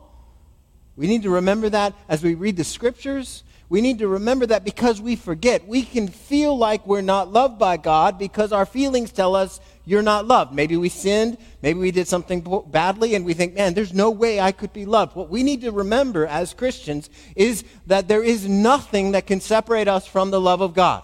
We 0.99 1.07
need 1.07 1.23
to 1.23 1.29
remember 1.29 1.69
that 1.69 1.93
as 2.09 2.21
we 2.21 2.35
read 2.35 2.57
the 2.57 2.65
scriptures. 2.65 3.43
We 3.69 3.79
need 3.79 3.99
to 3.99 4.09
remember 4.09 4.45
that 4.47 4.65
because 4.65 4.99
we 4.99 5.15
forget. 5.15 5.65
We 5.65 5.83
can 5.83 6.09
feel 6.09 6.57
like 6.57 6.85
we're 6.85 6.99
not 6.99 7.31
loved 7.31 7.57
by 7.57 7.77
God 7.77 8.19
because 8.19 8.51
our 8.51 8.65
feelings 8.65 9.13
tell 9.13 9.33
us 9.33 9.61
you're 9.85 10.01
not 10.01 10.25
loved. 10.27 10.53
Maybe 10.53 10.75
we 10.75 10.89
sinned, 10.89 11.37
maybe 11.61 11.79
we 11.79 11.91
did 11.91 12.09
something 12.09 12.45
badly, 12.67 13.15
and 13.15 13.23
we 13.23 13.33
think, 13.33 13.53
man, 13.53 13.75
there's 13.75 13.93
no 13.93 14.09
way 14.09 14.41
I 14.41 14.51
could 14.51 14.73
be 14.73 14.85
loved. 14.85 15.15
What 15.15 15.29
we 15.29 15.41
need 15.41 15.61
to 15.61 15.71
remember 15.71 16.27
as 16.27 16.53
Christians 16.53 17.09
is 17.33 17.63
that 17.87 18.09
there 18.09 18.21
is 18.21 18.45
nothing 18.49 19.13
that 19.13 19.25
can 19.25 19.39
separate 19.39 19.87
us 19.87 20.05
from 20.05 20.31
the 20.31 20.41
love 20.41 20.59
of 20.59 20.73
God. 20.73 21.03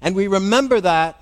And 0.00 0.16
we 0.16 0.28
remember 0.28 0.80
that 0.80 1.20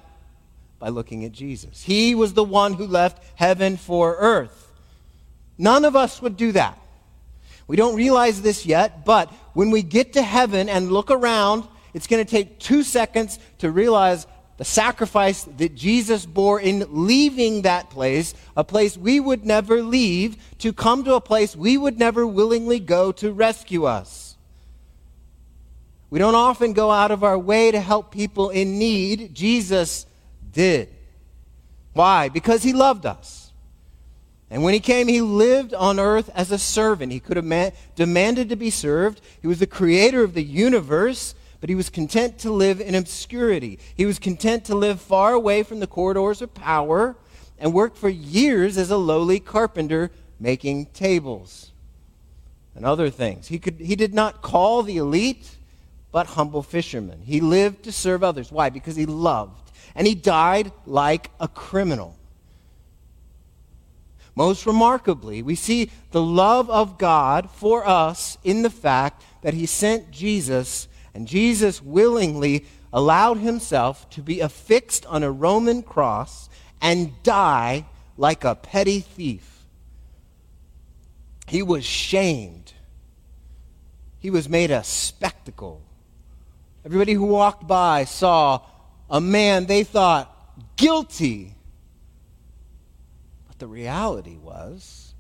by 0.79 0.91
looking 0.91 1.25
at 1.25 1.33
Jesus. 1.33 1.83
He 1.83 2.15
was 2.15 2.35
the 2.35 2.45
one 2.45 2.75
who 2.75 2.87
left 2.87 3.21
heaven 3.35 3.77
for 3.77 4.15
earth. 4.21 4.60
None 5.61 5.85
of 5.85 5.95
us 5.95 6.23
would 6.23 6.39
do 6.39 6.53
that. 6.53 6.79
We 7.67 7.77
don't 7.77 7.95
realize 7.95 8.41
this 8.41 8.65
yet, 8.65 9.05
but 9.05 9.31
when 9.53 9.71
we 9.71 9.83
get 9.83 10.15
to 10.15 10.23
heaven 10.23 10.71
and 10.71 10.91
look 10.91 11.11
around, 11.11 11.69
it's 11.93 12.07
going 12.07 12.25
to 12.25 12.29
take 12.29 12.59
two 12.59 12.83
seconds 12.83 13.39
to 13.59 13.71
realize 13.71 14.27
the 14.57 14.65
sacrifice 14.65 15.45
that 15.59 15.75
Jesus 15.75 16.25
bore 16.25 16.59
in 16.61 16.87
leaving 16.89 17.63
that 17.63 17.91
place, 17.91 18.33
a 18.57 18.65
place 18.65 18.97
we 18.97 19.21
would 19.21 19.45
never 19.45 19.83
leave, 19.83 20.39
to 20.61 20.73
come 20.73 21.05
to 21.05 21.15
a 21.15 21.21
place 21.21 21.55
we 21.55 21.77
would 21.77 21.99
never 21.99 22.27
willingly 22.27 22.81
go 22.81 23.13
to 23.13 23.31
rescue 23.31 23.85
us. 23.85 24.39
We 26.09 26.19
don't 26.19 26.35
often 26.35 26.73
go 26.73 26.91
out 26.91 27.11
of 27.11 27.23
our 27.23 27.39
way 27.39 27.71
to 27.71 27.81
help 27.81 28.13
people 28.13 28.49
in 28.49 28.79
need. 28.79 29.35
Jesus 29.35 30.07
did. 30.53 30.89
Why? 31.93 32.31
Because 32.31 32.63
he 32.63 32.73
loved 32.73 33.05
us. 33.05 33.50
And 34.51 34.65
when 34.65 34.75
he 34.75 34.81
came, 34.81 35.07
he 35.07 35.21
lived 35.21 35.73
on 35.75 36.01
earth 36.01 36.29
as 36.35 36.51
a 36.51 36.59
servant. 36.59 37.13
He 37.13 37.21
could 37.21 37.37
have 37.37 37.47
ma- 37.47 37.71
demanded 37.95 38.49
to 38.49 38.57
be 38.57 38.71
served. 38.71 39.21
He 39.41 39.47
was 39.47 39.61
the 39.61 39.67
creator 39.67 40.25
of 40.25 40.35
the 40.35 40.43
universe, 40.43 41.37
but 41.61 41.69
he 41.69 41.77
was 41.77 41.89
content 41.89 42.39
to 42.41 42.51
live 42.51 42.81
in 42.81 42.97
obscurity. 42.97 43.79
He 43.95 44.07
was 44.07 44.19
content 44.19 44.65
to 44.65 44.75
live 44.75 45.01
far 45.01 45.35
away 45.35 45.63
from 45.63 45.79
the 45.79 45.87
corridors 45.87 46.43
of 46.43 46.53
power 46.53 47.17
and 47.59 47.73
work 47.73 47.95
for 47.95 48.09
years 48.09 48.77
as 48.77 48.91
a 48.91 48.97
lowly 48.97 49.39
carpenter 49.39 50.11
making 50.41 50.87
tables 50.87 51.71
and 52.75 52.85
other 52.85 53.11
things. 53.11 53.49
He, 53.49 53.59
could, 53.59 53.79
he 53.79 53.95
did 53.95 54.15
not 54.15 54.43
call 54.43 54.83
the 54.83 54.97
elite, 54.97 55.57
but 56.11 56.29
humble 56.29 56.63
fishermen. 56.63 57.21
He 57.25 57.41
lived 57.41 57.85
to 57.85 57.93
serve 57.93 58.25
others. 58.25 58.51
Why? 58.51 58.71
Because 58.71 58.97
he 58.97 59.07
loved. 59.07 59.71
And 59.95 60.07
he 60.07 60.15
died 60.15 60.73
like 60.87 61.31
a 61.39 61.47
criminal. 61.47 62.17
Most 64.35 64.67
remarkably, 64.67 65.43
we 65.43 65.55
see 65.55 65.91
the 66.13 66.23
love 66.23 66.71
of 66.71 66.99
God 66.99 67.51
for 67.51 67.87
us 67.87 68.39
in 68.45 68.63
the 68.63 68.71
fact 68.71 69.23
that 69.43 69.55
he 69.55 69.67
sent 69.67 70.11
Jesus, 70.11 70.89
and 71.15 71.27
Jesus 71.27 71.83
willingly 71.83 72.65
allowed 72.93 73.39
himself 73.39 74.09
to 74.11 74.23
be 74.23 74.41
affixed 74.41 75.07
on 75.07 75.23
a 75.23 75.31
Roman 75.31 75.83
cross 75.83 76.49
and 76.81 77.23
die 77.23 77.87
like 78.17 78.45
a 78.45 78.55
petty 78.55 79.01
thief. 79.01 79.65
He 81.47 81.63
was 81.63 81.85
shamed. 81.85 82.73
He 84.19 84.31
was 84.31 84.49
made 84.49 84.71
a 84.71 84.85
spectacle. 84.85 85.83
Everybody 86.85 87.15
who 87.15 87.25
walked 87.25 87.67
by 87.67 88.05
saw 88.05 88.61
a 89.11 89.21
man 89.21 89.67
they 89.67 89.83
thought 89.83 90.35
guilty 90.77 91.55
the 93.61 93.69
reality 93.69 94.37
was 94.37 95.15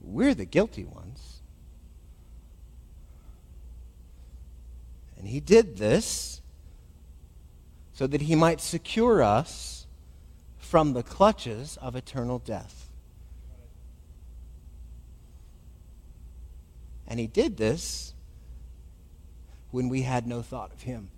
we're 0.00 0.34
the 0.34 0.44
guilty 0.44 0.84
ones. 0.84 1.40
And 5.16 5.28
he 5.28 5.40
did 5.40 5.78
this 5.78 6.42
so 7.92 8.06
that 8.08 8.22
he 8.22 8.34
might 8.34 8.60
secure 8.60 9.22
us 9.22 9.86
from 10.58 10.92
the 10.92 11.02
clutches 11.02 11.76
of 11.76 11.94
eternal 11.94 12.40
death. 12.40 12.88
And 17.06 17.20
he 17.20 17.26
did 17.26 17.56
this 17.56 18.14
when 19.70 19.88
we 19.88 20.02
had 20.02 20.26
no 20.26 20.42
thought 20.42 20.72
of 20.72 20.82
him. 20.82 21.10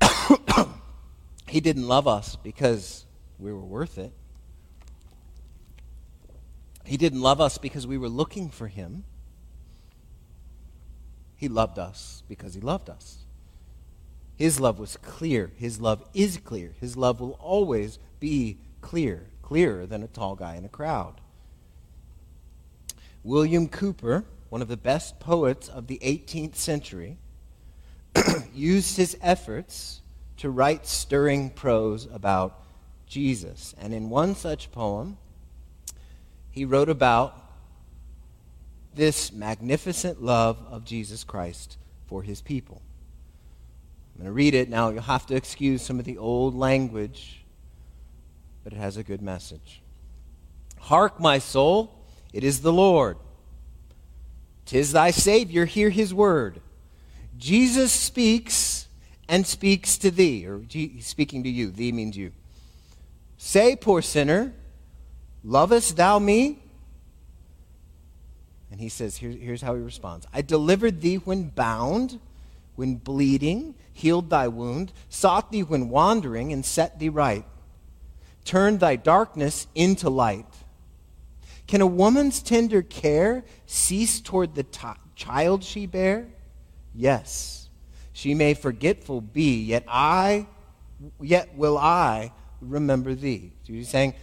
he 1.48 1.60
didn't 1.60 1.86
love 1.86 2.08
us 2.08 2.36
because 2.36 3.04
we 3.38 3.52
were 3.52 3.64
worth 3.64 3.98
it. 3.98 4.12
He 6.84 6.96
didn't 6.96 7.20
love 7.20 7.40
us 7.40 7.58
because 7.58 7.86
we 7.86 7.98
were 7.98 8.08
looking 8.08 8.50
for 8.50 8.68
him. 8.68 9.04
He 11.36 11.48
loved 11.48 11.78
us 11.78 12.22
because 12.28 12.54
he 12.54 12.60
loved 12.60 12.90
us. 12.90 13.24
His 14.36 14.60
love 14.60 14.78
was 14.78 14.96
clear. 14.96 15.50
His 15.56 15.80
love 15.80 16.04
is 16.12 16.38
clear. 16.38 16.72
His 16.80 16.96
love 16.96 17.20
will 17.20 17.38
always 17.40 17.98
be 18.20 18.58
clear, 18.80 19.26
clearer 19.42 19.86
than 19.86 20.02
a 20.02 20.08
tall 20.08 20.34
guy 20.34 20.56
in 20.56 20.64
a 20.64 20.68
crowd. 20.68 21.20
William 23.22 23.68
Cowper, 23.68 24.24
one 24.50 24.60
of 24.60 24.68
the 24.68 24.76
best 24.76 25.18
poets 25.18 25.68
of 25.68 25.86
the 25.86 25.98
18th 26.02 26.56
century, 26.56 27.16
used 28.54 28.96
his 28.96 29.16
efforts 29.22 30.02
to 30.36 30.50
write 30.50 30.86
stirring 30.86 31.48
prose 31.50 32.06
about 32.12 32.60
Jesus. 33.06 33.74
And 33.80 33.94
in 33.94 34.10
one 34.10 34.34
such 34.34 34.70
poem, 34.72 35.16
he 36.54 36.64
wrote 36.64 36.88
about 36.88 37.36
this 38.94 39.32
magnificent 39.32 40.22
love 40.22 40.56
of 40.70 40.84
Jesus 40.84 41.24
Christ 41.24 41.76
for 42.06 42.22
his 42.22 42.40
people. 42.40 42.80
I'm 44.14 44.22
going 44.22 44.26
to 44.26 44.32
read 44.32 44.54
it. 44.54 44.68
Now, 44.68 44.90
you'll 44.90 45.02
have 45.02 45.26
to 45.26 45.34
excuse 45.34 45.82
some 45.82 45.98
of 45.98 46.04
the 46.04 46.16
old 46.16 46.54
language, 46.54 47.44
but 48.62 48.72
it 48.72 48.76
has 48.76 48.96
a 48.96 49.02
good 49.02 49.20
message. 49.20 49.82
Hark, 50.78 51.18
my 51.18 51.40
soul, 51.40 51.92
it 52.32 52.44
is 52.44 52.60
the 52.60 52.72
Lord. 52.72 53.16
Tis 54.64 54.92
thy 54.92 55.10
Savior, 55.10 55.64
hear 55.64 55.90
his 55.90 56.14
word. 56.14 56.60
Jesus 57.36 57.90
speaks 57.90 58.86
and 59.28 59.44
speaks 59.44 59.98
to 59.98 60.12
thee, 60.12 60.46
or 60.46 60.60
he's 60.68 61.08
speaking 61.08 61.42
to 61.42 61.50
you. 61.50 61.72
Thee 61.72 61.90
means 61.90 62.16
you. 62.16 62.30
Say, 63.38 63.74
poor 63.74 64.02
sinner, 64.02 64.52
lovest 65.44 65.96
thou 65.96 66.18
me? 66.18 66.58
And 68.70 68.80
he 68.80 68.88
says, 68.88 69.18
here, 69.18 69.30
here's 69.30 69.62
how 69.62 69.76
he 69.76 69.80
responds 69.80 70.26
I 70.32 70.42
delivered 70.42 71.00
thee 71.00 71.16
when 71.16 71.50
bound, 71.50 72.18
when 72.74 72.96
bleeding, 72.96 73.76
healed 73.92 74.30
thy 74.30 74.48
wound, 74.48 74.92
sought 75.08 75.52
thee 75.52 75.62
when 75.62 75.88
wandering, 75.88 76.52
and 76.52 76.64
set 76.64 76.98
thee 76.98 77.08
right, 77.08 77.44
turned 78.44 78.80
thy 78.80 78.96
darkness 78.96 79.68
into 79.76 80.10
light. 80.10 80.46
Can 81.66 81.80
a 81.80 81.86
woman's 81.86 82.42
tender 82.42 82.82
care 82.82 83.44
cease 83.64 84.20
toward 84.20 84.54
the 84.54 84.64
t- 84.64 84.88
child 85.14 85.62
she 85.62 85.86
bare? 85.86 86.26
Yes, 86.94 87.68
she 88.12 88.34
may 88.34 88.54
forgetful 88.54 89.20
be, 89.20 89.62
yet 89.62 89.84
I, 89.88 90.46
yet 91.20 91.56
will 91.56 91.78
I 91.78 92.32
remember 92.60 93.14
thee. 93.14 93.52
So 93.62 93.72
he's 93.72 93.88
saying 93.88 94.14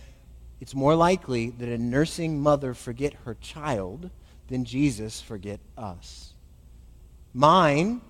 it's 0.61 0.75
more 0.75 0.95
likely 0.95 1.49
that 1.49 1.67
a 1.67 1.77
nursing 1.77 2.39
mother 2.39 2.75
forget 2.75 3.13
her 3.25 3.35
child 3.41 4.11
than 4.47 4.63
Jesus 4.63 5.19
forget 5.19 5.59
us. 5.75 6.35
Mine 7.33 8.01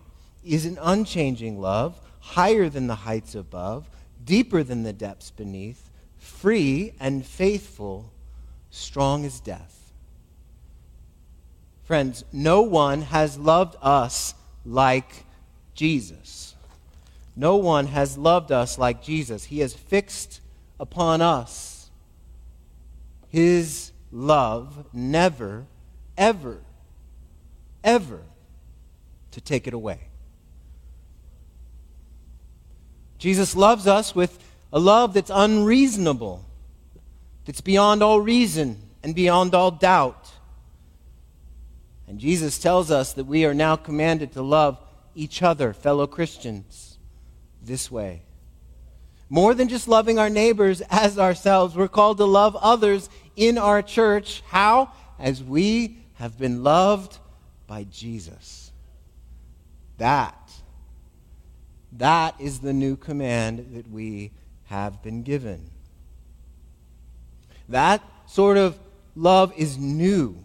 is 0.44 0.66
an 0.66 0.78
unchanging 0.82 1.62
love, 1.62 2.02
higher 2.20 2.68
than 2.68 2.88
the 2.88 2.96
heights 2.96 3.36
above, 3.36 3.90
deeper 4.26 4.64
than 4.64 4.84
the 4.84 4.92
depths 4.92 5.32
beneath, 5.32 5.90
free 6.18 6.94
and 7.00 7.26
faithful, 7.26 8.12
strong 8.70 9.26
as 9.26 9.40
death. 9.40 9.94
Friends, 11.86 12.26
no 12.34 12.62
one 12.62 13.04
has 13.04 13.38
loved 13.38 13.78
us 13.82 14.34
like 14.66 15.26
Jesus. 15.74 16.56
No 17.34 17.56
one 17.56 17.88
has 17.88 18.18
loved 18.18 18.52
us 18.52 18.78
like 18.78 19.02
Jesus. 19.02 19.46
He 19.46 19.60
has 19.60 19.74
fixed 19.74 20.42
upon 20.80 21.22
us 21.22 21.81
his 23.32 23.92
love, 24.12 24.86
never 24.94 25.66
ever, 26.22 26.62
ever 27.84 28.22
to 29.32 29.42
take 29.42 29.66
it 29.66 29.74
away. 29.74 30.00
Jesus 33.18 33.56
loves 33.56 33.88
us 33.88 34.16
with 34.16 34.38
a 34.72 34.80
love 34.80 35.14
that's 35.14 35.32
unreasonable, 35.34 36.46
that's 37.46 37.62
beyond 37.62 38.04
all 38.04 38.22
reason 38.22 38.78
and 39.04 39.16
beyond 39.16 39.56
all 39.56 39.72
doubt. 39.72 40.32
And 42.08 42.20
Jesus 42.20 42.60
tells 42.60 42.92
us 42.92 43.14
that 43.14 43.26
we 43.26 43.44
are 43.46 43.54
now 43.54 43.76
commanded 43.76 44.34
to 44.34 44.42
love 44.42 44.78
each 45.16 45.42
other, 45.42 45.74
fellow 45.74 46.06
Christians, 46.06 46.98
this 47.64 47.90
way. 47.90 48.22
More 49.32 49.54
than 49.54 49.70
just 49.70 49.88
loving 49.88 50.20
our 50.20 50.30
neighbors 50.30 50.82
as 50.90 51.18
ourselves, 51.18 51.74
we're 51.74 51.88
called 51.88 52.18
to 52.18 52.26
love 52.26 52.54
others 52.58 53.10
in 53.38 53.58
our 53.58 53.82
church. 53.82 54.44
How? 54.50 54.92
As 55.18 55.42
we 55.42 56.00
have 56.16 56.38
been 56.38 56.64
loved 56.64 57.18
by 57.66 57.86
Jesus. 57.86 58.74
That, 60.00 60.52
that 61.94 62.36
is 62.42 62.60
the 62.60 62.74
new 62.74 62.98
command 62.98 63.70
that 63.74 63.90
we 63.90 64.32
have 64.66 65.02
been 65.02 65.24
given. 65.24 65.72
That 67.70 68.04
sort 68.28 68.58
of 68.58 68.78
love 69.16 69.54
is 69.56 69.78
new. 69.78 70.44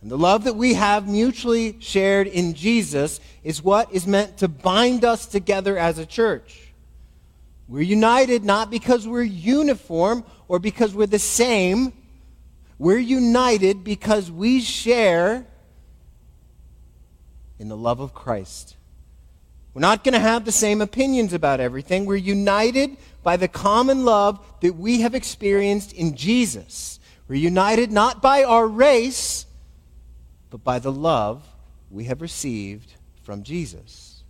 And 0.00 0.12
the 0.12 0.18
love 0.18 0.44
that 0.44 0.54
we 0.54 0.74
have 0.74 1.08
mutually 1.08 1.74
shared 1.80 2.28
in 2.28 2.54
Jesus 2.54 3.18
is 3.42 3.64
what 3.64 3.92
is 3.92 4.06
meant 4.06 4.38
to 4.38 4.46
bind 4.46 5.04
us 5.04 5.26
together 5.26 5.76
as 5.76 5.98
a 5.98 6.06
church. 6.06 6.67
We're 7.68 7.82
united 7.82 8.44
not 8.44 8.70
because 8.70 9.06
we're 9.06 9.22
uniform 9.22 10.24
or 10.48 10.58
because 10.58 10.94
we're 10.94 11.06
the 11.06 11.18
same, 11.18 11.92
we're 12.78 12.98
united 12.98 13.84
because 13.84 14.30
we 14.30 14.60
share 14.60 15.46
in 17.58 17.68
the 17.68 17.76
love 17.76 18.00
of 18.00 18.14
Christ. 18.14 18.76
We're 19.74 19.82
not 19.82 20.02
going 20.02 20.14
to 20.14 20.18
have 20.18 20.44
the 20.44 20.52
same 20.52 20.80
opinions 20.80 21.32
about 21.32 21.60
everything. 21.60 22.06
We're 22.06 22.16
united 22.16 22.96
by 23.22 23.36
the 23.36 23.48
common 23.48 24.04
love 24.04 24.44
that 24.60 24.76
we 24.76 25.02
have 25.02 25.14
experienced 25.14 25.92
in 25.92 26.16
Jesus. 26.16 26.98
We're 27.28 27.36
united 27.36 27.92
not 27.92 28.22
by 28.22 28.44
our 28.44 28.66
race, 28.66 29.46
but 30.48 30.64
by 30.64 30.78
the 30.78 30.90
love 30.90 31.46
we 31.90 32.04
have 32.04 32.22
received 32.22 32.94
from 33.22 33.42
Jesus. 33.42 34.22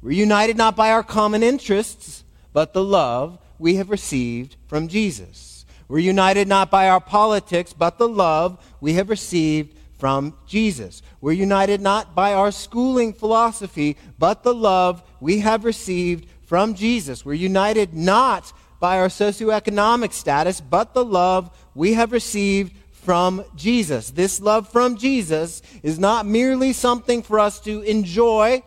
We're 0.00 0.12
united 0.12 0.56
not 0.56 0.76
by 0.76 0.92
our 0.92 1.02
common 1.02 1.42
interests, 1.42 2.22
but 2.52 2.72
the 2.72 2.84
love 2.84 3.38
we 3.58 3.76
have 3.76 3.90
received 3.90 4.56
from 4.66 4.88
Jesus. 4.88 5.66
We're 5.88 5.98
united 5.98 6.48
not 6.48 6.70
by 6.70 6.88
our 6.88 7.00
politics, 7.00 7.72
but 7.72 7.98
the 7.98 8.08
love 8.08 8.58
we 8.80 8.94
have 8.94 9.08
received 9.08 9.76
from 9.98 10.34
Jesus. 10.46 11.02
We're 11.20 11.32
united 11.32 11.80
not 11.80 12.14
by 12.14 12.34
our 12.34 12.52
schooling 12.52 13.12
philosophy, 13.12 13.96
but 14.18 14.42
the 14.42 14.54
love 14.54 15.02
we 15.20 15.40
have 15.40 15.64
received 15.64 16.28
from 16.42 16.74
Jesus. 16.74 17.24
We're 17.24 17.34
united 17.34 17.94
not 17.94 18.52
by 18.80 19.00
our 19.00 19.08
socioeconomic 19.08 20.12
status, 20.12 20.60
but 20.60 20.94
the 20.94 21.04
love 21.04 21.50
we 21.74 21.94
have 21.94 22.12
received 22.12 22.72
from 22.92 23.44
Jesus. 23.56 24.10
This 24.10 24.40
love 24.40 24.68
from 24.68 24.96
Jesus 24.96 25.62
is 25.82 25.98
not 25.98 26.26
merely 26.26 26.72
something 26.72 27.22
for 27.22 27.40
us 27.40 27.58
to 27.60 27.80
enjoy, 27.82 28.62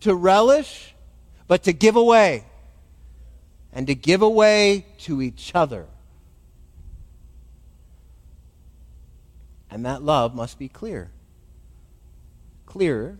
to 0.00 0.14
relish, 0.14 0.94
but 1.46 1.62
to 1.62 1.72
give 1.72 1.96
away. 1.96 2.44
And 3.72 3.86
to 3.86 3.94
give 3.94 4.22
away 4.22 4.86
to 5.00 5.20
each 5.20 5.52
other. 5.54 5.86
And 9.70 9.84
that 9.84 10.02
love 10.02 10.34
must 10.34 10.58
be 10.58 10.68
clear. 10.68 11.10
Clearer 12.66 13.18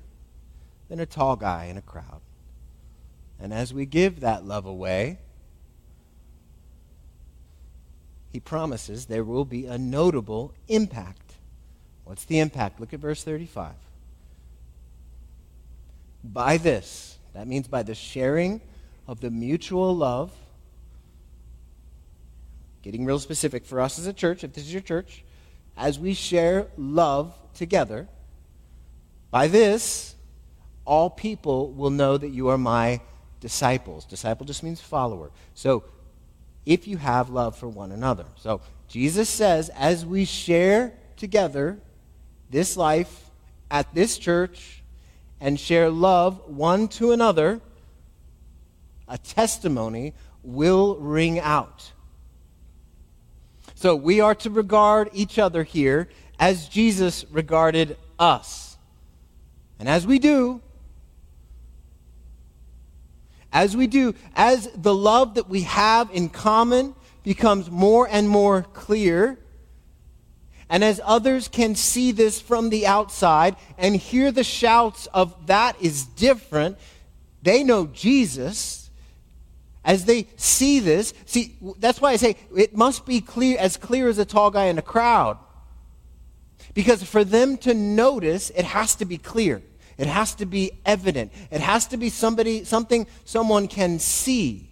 than 0.89 1.01
a 1.01 1.07
tall 1.07 1.37
guy 1.37 1.65
in 1.67 1.77
a 1.77 1.83
crowd. 1.83 2.21
And 3.39 3.53
as 3.53 3.73
we 3.73 3.87
give 3.87 4.21
that 4.21 4.45
love 4.45 4.67
away, 4.67 5.19
he 8.33 8.41
promises 8.41 9.07
there 9.07 9.25
will 9.25 9.45
be 9.45 9.67
a 9.67 9.79
notable 9.79 10.55
impact. 10.67 11.35
What's 12.05 12.25
the 12.25 12.39
impact? 12.39 12.81
Look 12.81 12.93
at 12.93 13.01
verse 13.01 13.23
35. 13.23 13.75
By 16.25 16.57
this, 16.57 17.19
that 17.35 17.47
means 17.47 17.69
by 17.69 17.83
the 17.83 17.95
sharing 17.95 18.61
of 19.09 19.21
the 19.21 19.31
mutual 19.31 19.97
love, 19.97 20.31
getting 22.83 23.07
real 23.07 23.19
specific 23.19 23.65
for 23.65 23.81
us 23.81 23.99
as 23.99 24.07
a 24.07 24.13
church, 24.13 24.45
if 24.45 24.53
this 24.53 24.65
is 24.65 24.73
your 24.73 24.83
church, 24.83 25.25
as 25.77 25.99
we 25.99 26.13
share 26.13 26.67
love 26.77 27.35
together, 27.55 28.07
by 29.31 29.49
this, 29.49 30.15
all 30.85 31.09
people 31.09 31.73
will 31.73 31.91
know 31.91 32.19
that 32.19 32.29
you 32.29 32.49
are 32.49 32.59
my 32.59 33.01
disciples. 33.41 34.05
Disciple 34.05 34.45
just 34.45 34.63
means 34.63 34.81
follower. 34.81 35.31
So, 35.55 35.85
if 36.67 36.87
you 36.87 36.99
have 36.99 37.31
love 37.31 37.57
for 37.57 37.69
one 37.69 37.93
another. 37.93 38.27
So, 38.37 38.61
Jesus 38.89 39.29
says, 39.29 39.71
as 39.71 40.05
we 40.05 40.25
share 40.27 40.93
together 41.17 41.79
this 42.51 42.77
life 42.77 43.31
at 43.71 43.95
this 43.95 44.19
church 44.19 44.83
and 45.41 45.59
share 45.59 45.89
love 45.89 46.41
one 46.47 46.89
to 46.89 47.13
another, 47.13 47.61
a 49.09 49.19
testimony 49.19 50.15
will 50.43 50.97
ring 50.97 51.39
out. 51.41 51.93
So 53.75 53.95
we 53.95 54.21
are 54.21 54.35
to 54.37 54.51
regard 54.51 55.11
each 55.13 55.39
other 55.39 55.63
here 55.63 56.09
as 56.39 56.69
Jesus 56.69 57.25
regarded 57.31 57.97
us. 58.19 58.77
And 59.79 59.89
as 59.89 60.07
we 60.07 60.19
do, 60.19 60.61
as 63.53 63.77
we 63.77 63.87
do, 63.87 64.15
as 64.35 64.69
the 64.75 64.95
love 64.95 65.35
that 65.35 65.49
we 65.49 65.63
have 65.63 66.11
in 66.11 66.29
common 66.29 66.95
becomes 67.23 67.71
more 67.71 68.09
and 68.11 68.29
more 68.29 68.63
clear, 68.63 69.39
and 70.69 70.85
as 70.85 71.01
others 71.05 71.49
can 71.49 71.75
see 71.75 72.13
this 72.13 72.41
from 72.41 72.71
the 72.71 72.87
outside 72.87 73.57
and 73.79 73.97
hear 73.97 74.31
the 74.31 74.45
shouts 74.45 75.07
of 75.15 75.47
that 75.47 75.81
is 75.81 76.05
different, 76.05 76.77
they 77.43 77.65
know 77.65 77.87
Jesus 77.87 78.88
as 79.89 80.05
they 80.05 80.27
see 80.37 80.81
this, 80.81 81.15
see, 81.25 81.57
that's 81.79 81.99
why 81.99 82.11
I 82.11 82.17
say 82.17 82.37
it 82.55 82.77
must 82.77 83.07
be 83.07 83.23
clear, 83.23 83.57
as 83.59 83.79
clear 83.79 84.07
as 84.09 84.19
a 84.19 84.25
tall 84.27 84.51
guy 84.51 84.67
in 84.67 84.77
a 84.77 84.83
crowd. 84.83 85.39
Because 86.75 87.03
for 87.03 87.25
them 87.25 87.57
to 87.59 87.73
notice, 87.73 88.51
it 88.51 88.67
has 88.67 88.95
to 88.97 89.07
be 89.07 89.17
clear. 89.17 89.63
It 89.97 90.07
has 90.07 90.35
to 90.37 90.47
be 90.47 90.73
evident. 90.85 91.33
It 91.51 91.63
has 91.63 91.87
to 91.87 91.97
be 91.97 92.11
somebody, 92.11 92.65
something 92.65 93.07
someone 93.25 93.67
can 93.67 93.99
see. 93.99 94.69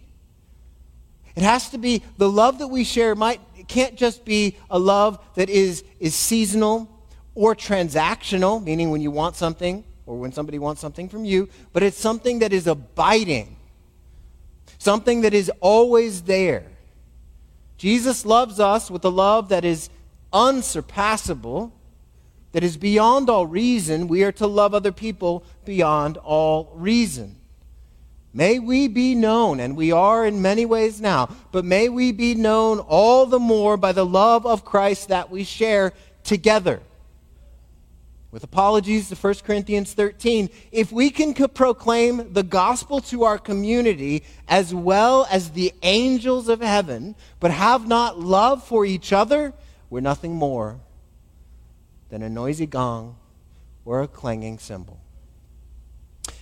It 1.35 1.41
has 1.41 1.71
to 1.71 1.79
be 1.79 2.03
the 2.17 2.29
love 2.29 2.59
that 2.59 2.67
we 2.67 2.83
share 2.83 3.15
might 3.15 3.41
can't 3.67 3.95
just 3.95 4.23
be 4.23 4.55
a 4.69 4.77
love 4.77 5.19
that 5.33 5.49
is, 5.49 5.83
is 5.99 6.13
seasonal 6.13 6.89
or 7.33 7.55
transactional, 7.55 8.63
meaning 8.63 8.91
when 8.91 9.01
you 9.01 9.11
want 9.11 9.35
something 9.35 9.83
or 10.05 10.17
when 10.17 10.31
somebody 10.31 10.59
wants 10.59 10.79
something 10.79 11.09
from 11.09 11.25
you, 11.25 11.49
but 11.73 11.81
it's 11.83 11.97
something 11.97 12.39
that 12.39 12.53
is 12.53 12.67
abiding, 12.67 13.56
something 14.77 15.21
that 15.21 15.33
is 15.33 15.51
always 15.59 16.23
there. 16.23 16.63
Jesus 17.77 18.25
loves 18.25 18.59
us 18.59 18.89
with 18.89 19.05
a 19.05 19.09
love 19.09 19.49
that 19.49 19.63
is 19.63 19.89
unsurpassable, 20.33 21.73
that 22.51 22.63
is 22.63 22.77
beyond 22.77 23.29
all 23.29 23.45
reason. 23.45 24.07
We 24.07 24.23
are 24.23 24.31
to 24.33 24.47
love 24.47 24.73
other 24.73 24.91
people 24.91 25.43
beyond 25.65 26.17
all 26.17 26.71
reason. 26.73 27.35
May 28.33 28.59
we 28.59 28.87
be 28.87 29.15
known, 29.15 29.59
and 29.59 29.75
we 29.75 29.91
are 29.91 30.25
in 30.25 30.41
many 30.41 30.65
ways 30.65 31.01
now, 31.01 31.29
but 31.51 31.65
may 31.65 31.89
we 31.89 32.11
be 32.11 32.35
known 32.35 32.79
all 32.79 33.25
the 33.25 33.39
more 33.39 33.77
by 33.77 33.93
the 33.93 34.05
love 34.05 34.45
of 34.45 34.65
Christ 34.65 35.07
that 35.07 35.31
we 35.31 35.43
share 35.43 35.93
together. 36.23 36.81
With 38.29 38.43
apologies 38.43 39.07
to 39.09 39.15
1 39.15 39.35
Corinthians 39.45 39.93
13, 39.93 40.49
if 40.71 40.91
we 40.91 41.09
can 41.09 41.33
proclaim 41.33 42.33
the 42.33 42.43
gospel 42.43 42.99
to 43.01 43.23
our 43.23 43.37
community 43.37 44.23
as 44.47 44.73
well 44.73 45.25
as 45.31 45.51
the 45.51 45.73
angels 45.81 46.49
of 46.49 46.61
heaven, 46.61 47.15
but 47.39 47.51
have 47.51 47.87
not 47.87 48.19
love 48.19 48.63
for 48.63 48.85
each 48.85 49.13
other, 49.13 49.53
we're 49.89 50.01
nothing 50.01 50.35
more 50.35 50.79
than 52.09 52.21
a 52.21 52.29
noisy 52.29 52.65
gong 52.65 53.15
or 53.85 54.01
a 54.01 54.07
clanging 54.07 54.59
cymbal. 54.59 54.99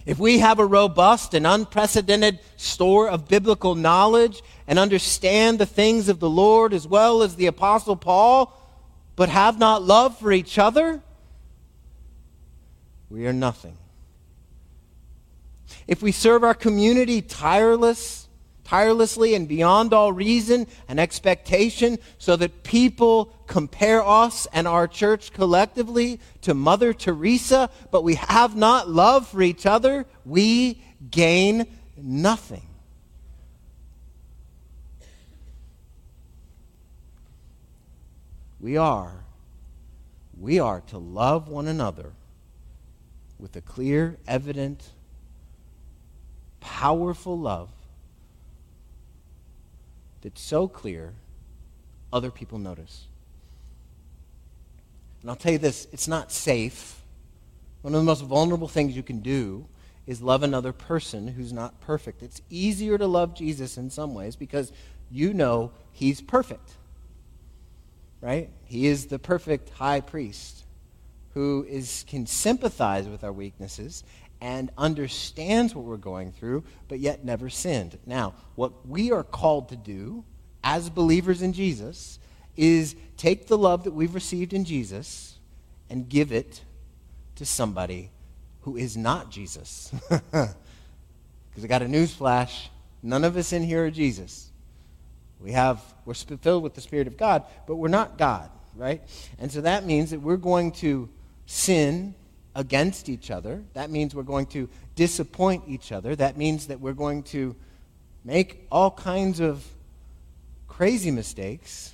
If 0.08 0.19
we 0.19 0.39
have 0.39 0.60
a 0.60 0.65
robust 0.65 1.34
and 1.36 1.45
unprecedented 1.45 2.39
store 2.58 3.10
of 3.10 3.28
biblical 3.28 3.76
knowledge 3.76 4.41
and 4.67 4.78
understand 4.78 5.60
the 5.60 5.65
things 5.65 6.10
of 6.10 6.19
the 6.19 6.30
Lord 6.30 6.74
as 6.74 6.88
well 6.88 7.21
as 7.21 7.36
the 7.36 7.48
Apostle 7.48 7.95
Paul, 7.95 8.54
but 9.15 9.30
have 9.30 9.60
not 9.60 9.84
love 9.84 10.17
for 10.17 10.32
each 10.32 10.60
other, 10.60 11.02
we 13.10 13.28
are 13.28 13.34
nothing. 13.34 13.78
If 15.88 16.02
we 16.02 16.12
serve 16.12 16.44
our 16.44 16.54
community 16.54 17.22
tireless, 17.22 18.28
tirelessly 18.63 19.36
and 19.36 19.48
beyond 19.48 19.94
all 19.94 20.12
reason 20.12 20.68
and 20.88 21.00
expectation, 21.00 21.98
so 22.18 22.36
that 22.36 22.63
people 22.63 23.34
compare 23.48 24.04
us 24.04 24.48
and 24.52 24.68
our 24.68 24.88
church 24.88 25.32
collectively 25.32 26.20
to 26.41 26.54
Mother 26.54 26.94
Teresa, 26.94 27.70
but 27.91 28.04
we 28.04 28.15
have 28.15 28.56
not 28.56 28.89
love 28.89 29.28
for 29.28 29.41
each 29.41 29.65
other, 29.65 30.06
we 30.26 30.82
gain 31.12 31.68
nothing. 31.98 32.68
We 38.60 38.78
are, 38.78 39.24
we 40.39 40.60
are 40.60 40.82
to 40.88 40.98
love 40.98 41.48
one 41.48 41.68
another 41.68 42.13
with 43.39 43.56
a 43.56 43.62
clear, 43.62 44.17
evident, 44.28 44.89
powerful 46.60 47.38
love 47.38 47.69
that's 50.21 50.41
so 50.41 50.67
clear, 50.67 51.13
other 52.12 52.32
people 52.32 52.58
notice. 52.58 53.06
And 55.21 55.30
I'll 55.30 55.36
tell 55.36 55.52
you 55.52 55.58
this 55.58 55.88
it's 55.91 56.08
not 56.08 56.32
safe. 56.32 57.02
One 57.82 57.93
of 57.93 58.00
the 58.00 58.06
most 58.06 58.24
vulnerable 58.24 58.67
things 58.67 58.95
you 58.95 59.04
can 59.04 59.19
do 59.19 59.67
is 60.08 60.21
love 60.21 60.43
another 60.43 60.74
person 60.74 61.28
who's 61.28 61.54
not 61.54 61.80
perfect. 61.82 62.24
It's 62.24 62.41
easier 62.50 62.98
to 62.98 63.08
love 63.08 63.36
Jesus 63.36 63.78
in 63.78 63.89
some 63.89 64.13
ways 64.13 64.36
because 64.36 64.71
you 65.12 65.34
know 65.34 65.71
he's 65.91 66.21
perfect. 66.21 66.74
Right? 68.21 68.50
He 68.65 68.88
is 68.88 69.08
the 69.08 69.19
perfect 69.19 69.69
high 69.69 70.02
priest 70.02 70.64
who 71.36 71.65
is, 71.69 72.04
can 72.08 72.26
sympathize 72.26 73.08
with 73.08 73.24
our 73.24 73.32
weaknesses 73.32 74.04
and 74.41 74.71
understands 74.78 75.76
what 75.76 75.86
we're 75.86 75.98
going 75.98 76.32
through, 76.32 76.63
but 76.88 77.00
yet 77.00 77.24
never 77.24 77.50
sinned. 77.50 78.00
Now, 78.06 78.34
what 78.56 78.88
we 78.88 79.12
are 79.12 79.24
called 79.24 79.69
to 79.69 79.76
do 79.76 80.24
as 80.63 80.89
believers 80.89 81.41
in 81.41 81.54
Jesus 81.54 82.17
is 82.58 82.95
take 83.17 83.48
the 83.48 83.58
love 83.58 83.84
that 83.84 83.91
we've 83.91 84.15
received 84.15 84.54
in 84.54 84.65
Jesus 84.65 85.38
and 85.89 86.10
give 86.10 86.32
it 86.32 86.63
to 87.36 87.45
somebody 87.45 88.10
who 88.62 88.78
is 88.78 88.98
not 88.98 89.30
Jesus. 89.30 89.93
Because 91.56 91.63
I 91.63 91.67
got 91.67 91.84
a 91.84 91.88
news 91.88 92.13
flash. 92.13 92.69
None 93.02 93.24
of 93.24 93.38
us 93.38 93.54
in 93.54 93.63
here 93.63 93.86
are 93.86 93.89
Jesus. 93.89 94.52
We 95.39 95.54
have, 95.54 95.82
we're 96.04 96.13
filled 96.13 96.63
with 96.63 96.74
the 96.74 96.82
Spirit 96.82 97.08
of 97.08 97.15
God, 97.15 97.43
but 97.65 97.78
we're 97.78 97.88
not 97.88 98.17
God, 98.17 98.50
right? 98.76 99.02
And 99.39 99.50
so 99.50 99.62
that 99.62 99.86
means 99.86 100.12
that 100.12 100.19
we're 100.19 100.36
going 100.36 100.74
to 100.74 101.08
sin 101.45 102.15
against 102.55 103.10
each 103.10 103.29
other. 103.31 103.63
That 103.73 103.89
means 103.89 104.15
we're 104.15 104.23
going 104.23 104.47
to 104.47 104.69
disappoint 104.95 105.63
each 105.67 105.91
other. 105.91 106.15
That 106.15 106.38
means 106.38 106.67
that 106.67 106.79
we're 106.79 106.93
going 106.93 107.23
to 107.23 107.55
make 108.23 108.65
all 108.71 108.91
kinds 108.91 109.39
of 109.39 109.63
crazy 110.67 111.12
mistakes. 111.12 111.93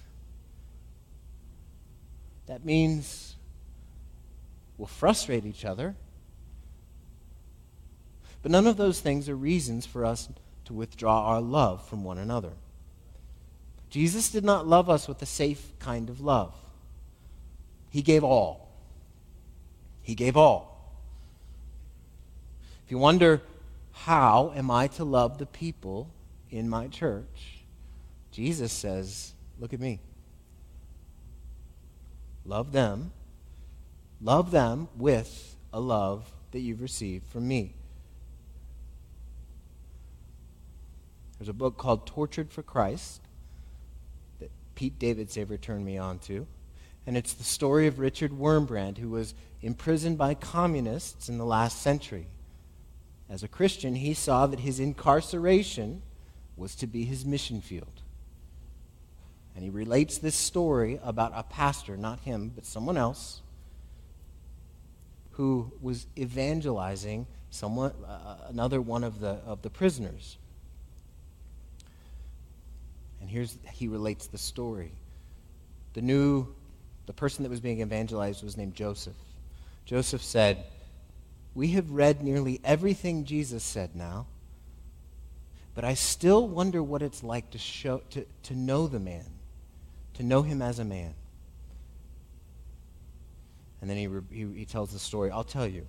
That 2.47 2.63
means 2.63 3.35
we'll 4.77 4.87
frustrate 4.87 5.45
each 5.45 5.65
other. 5.65 5.95
But 8.41 8.51
none 8.51 8.67
of 8.67 8.77
those 8.77 8.99
things 8.99 9.29
are 9.29 9.35
reasons 9.35 9.85
for 9.85 10.05
us 10.05 10.29
to 10.65 10.73
withdraw 10.73 11.25
our 11.27 11.41
love 11.41 11.87
from 11.87 12.03
one 12.03 12.17
another. 12.17 12.53
Jesus 13.89 14.31
did 14.31 14.43
not 14.43 14.67
love 14.67 14.89
us 14.89 15.07
with 15.07 15.21
a 15.21 15.25
safe 15.25 15.73
kind 15.79 16.09
of 16.09 16.21
love. 16.21 16.53
He 17.89 18.01
gave 18.01 18.23
all. 18.23 18.60
He 20.11 20.15
gave 20.15 20.35
all. 20.35 20.91
If 22.83 22.91
you 22.91 22.97
wonder, 22.97 23.41
how 23.93 24.51
am 24.53 24.69
I 24.69 24.87
to 24.87 25.05
love 25.05 25.37
the 25.37 25.45
people 25.45 26.09
in 26.49 26.67
my 26.67 26.89
church? 26.89 27.63
Jesus 28.29 28.73
says, 28.73 29.33
Look 29.57 29.71
at 29.71 29.79
me. 29.79 30.01
Love 32.43 32.73
them. 32.73 33.13
Love 34.19 34.51
them 34.51 34.89
with 34.97 35.55
a 35.71 35.79
love 35.79 36.29
that 36.51 36.59
you've 36.59 36.81
received 36.81 37.25
from 37.27 37.47
me. 37.47 37.73
There's 41.39 41.47
a 41.47 41.53
book 41.53 41.77
called 41.77 42.05
Tortured 42.05 42.51
for 42.51 42.63
Christ 42.63 43.21
that 44.41 44.51
Pete 44.75 44.99
Davidsaver 44.99 45.61
turned 45.61 45.85
me 45.85 45.97
on 45.97 46.19
to. 46.19 46.47
And 47.05 47.17
it's 47.17 47.33
the 47.33 47.43
story 47.43 47.87
of 47.87 47.99
Richard 47.99 48.31
Wurmbrand, 48.31 48.97
who 48.97 49.09
was 49.09 49.33
imprisoned 49.61 50.17
by 50.17 50.33
communists 50.33 51.29
in 51.29 51.37
the 51.37 51.45
last 51.45 51.81
century. 51.81 52.27
As 53.29 53.43
a 53.43 53.47
Christian, 53.47 53.95
he 53.95 54.13
saw 54.13 54.45
that 54.47 54.59
his 54.59 54.79
incarceration 54.79 56.01
was 56.55 56.75
to 56.75 56.87
be 56.87 57.05
his 57.05 57.25
mission 57.25 57.61
field. 57.61 58.01
And 59.55 59.63
he 59.63 59.69
relates 59.69 60.17
this 60.17 60.35
story 60.35 60.99
about 61.03 61.31
a 61.35 61.43
pastor, 61.43 61.97
not 61.97 62.19
him, 62.21 62.51
but 62.53 62.65
someone 62.65 62.97
else, 62.97 63.41
who 65.31 65.71
was 65.81 66.07
evangelizing 66.17 67.25
someone, 67.49 67.93
uh, 68.07 68.37
another 68.47 68.81
one 68.81 69.03
of 69.03 69.19
the, 69.19 69.39
of 69.45 69.61
the 69.61 69.69
prisoners. 69.69 70.37
And 73.19 73.29
here's, 73.29 73.57
he 73.73 73.87
relates 73.87 74.27
the 74.27 74.37
story. 74.37 74.91
The 75.93 76.01
new, 76.01 76.53
the 77.05 77.13
person 77.13 77.43
that 77.43 77.49
was 77.49 77.59
being 77.59 77.81
evangelized 77.81 78.43
was 78.43 78.57
named 78.57 78.75
Joseph. 78.75 79.15
Joseph 79.85 80.23
said, 80.23 80.63
We 81.53 81.69
have 81.69 81.91
read 81.91 82.21
nearly 82.21 82.59
everything 82.63 83.25
Jesus 83.25 83.63
said 83.63 83.95
now, 83.95 84.27
but 85.73 85.83
I 85.83 85.93
still 85.93 86.47
wonder 86.47 86.83
what 86.83 87.01
it's 87.01 87.23
like 87.23 87.51
to, 87.51 87.57
show, 87.57 88.01
to, 88.11 88.25
to 88.43 88.55
know 88.55 88.87
the 88.87 88.99
man, 88.99 89.25
to 90.15 90.23
know 90.23 90.41
him 90.41 90.61
as 90.61 90.79
a 90.79 90.85
man. 90.85 91.13
And 93.79 93.89
then 93.89 93.97
he, 93.97 94.07
he, 94.35 94.59
he 94.59 94.65
tells 94.65 94.91
the 94.91 94.99
story. 94.99 95.31
I'll 95.31 95.43
tell 95.43 95.67
you. 95.67 95.87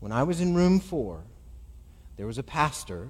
When 0.00 0.12
I 0.12 0.22
was 0.22 0.40
in 0.40 0.54
room 0.54 0.80
four, 0.80 1.22
there 2.16 2.26
was 2.26 2.38
a 2.38 2.42
pastor 2.42 3.08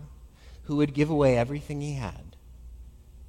who 0.64 0.76
would 0.76 0.94
give 0.94 1.10
away 1.10 1.36
everything 1.36 1.80
he 1.80 1.94
had 1.94 2.36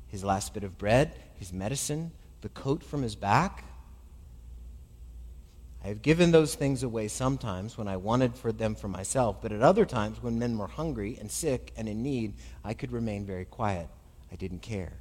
his 0.09 0.23
last 0.23 0.53
bit 0.53 0.63
of 0.63 0.77
bread, 0.77 1.13
his 1.37 1.53
medicine, 1.53 2.11
the 2.41 2.49
coat 2.49 2.83
from 2.83 3.01
his 3.01 3.15
back 3.15 3.63
I 5.83 5.87
have 5.87 6.01
given 6.01 6.31
those 6.31 6.55
things 6.55 6.83
away 6.83 7.07
sometimes 7.07 7.77
when 7.77 7.87
I 7.87 7.95
wanted 7.95 8.35
for 8.35 8.51
them 8.51 8.75
for 8.75 8.89
myself, 8.89 9.41
but 9.41 9.53
at 9.53 9.61
other 9.61 9.85
times 9.85 10.21
when 10.21 10.37
men 10.37 10.57
were 10.57 10.67
hungry 10.67 11.17
and 11.19 11.31
sick 11.31 11.71
and 11.77 11.87
in 11.87 12.03
need, 12.03 12.33
I 12.65 12.73
could 12.73 12.91
remain 12.91 13.25
very 13.25 13.45
quiet. 13.45 13.87
I 14.31 14.35
didn't 14.35 14.61
care. 14.61 14.91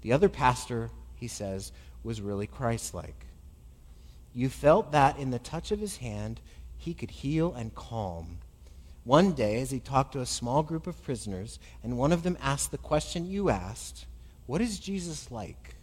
The 0.00 0.12
other 0.12 0.30
pastor, 0.30 0.90
he 1.16 1.28
says, 1.28 1.70
was 2.02 2.22
really 2.22 2.46
Christ 2.46 2.94
like. 2.94 3.26
You 4.32 4.48
felt 4.48 4.92
that 4.92 5.18
in 5.18 5.30
the 5.30 5.38
touch 5.38 5.70
of 5.70 5.80
his 5.80 5.98
hand, 5.98 6.40
he 6.78 6.94
could 6.94 7.10
heal 7.10 7.52
and 7.54 7.74
calm. 7.74 8.38
One 9.04 9.32
day, 9.32 9.60
as 9.60 9.70
he 9.70 9.80
talked 9.80 10.12
to 10.12 10.20
a 10.20 10.26
small 10.26 10.62
group 10.62 10.86
of 10.86 11.02
prisoners, 11.02 11.58
and 11.82 11.98
one 11.98 12.12
of 12.12 12.22
them 12.22 12.38
asked 12.40 12.70
the 12.70 12.78
question 12.78 13.26
you 13.26 13.50
asked 13.50 14.06
What 14.46 14.60
is 14.60 14.78
Jesus 14.78 15.30
like? 15.30 15.75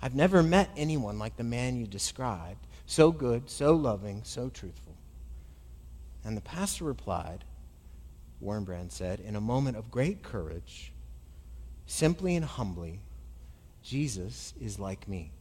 I've 0.00 0.14
never 0.14 0.42
met 0.42 0.70
anyone 0.76 1.18
like 1.18 1.36
the 1.36 1.44
man 1.44 1.76
you 1.76 1.86
described, 1.86 2.66
so 2.86 3.10
good, 3.10 3.50
so 3.50 3.74
loving, 3.74 4.22
so 4.24 4.48
truthful. 4.48 4.96
And 6.24 6.36
the 6.36 6.42
pastor 6.42 6.84
replied, 6.84 7.44
Wurmbrand 8.42 8.92
said, 8.92 9.20
in 9.20 9.34
a 9.34 9.40
moment 9.40 9.76
of 9.76 9.90
great 9.90 10.22
courage, 10.22 10.92
simply 11.86 12.36
and 12.36 12.44
humbly, 12.44 13.00
Jesus 13.82 14.54
is 14.60 14.78
like 14.78 15.08
me. 15.08 15.32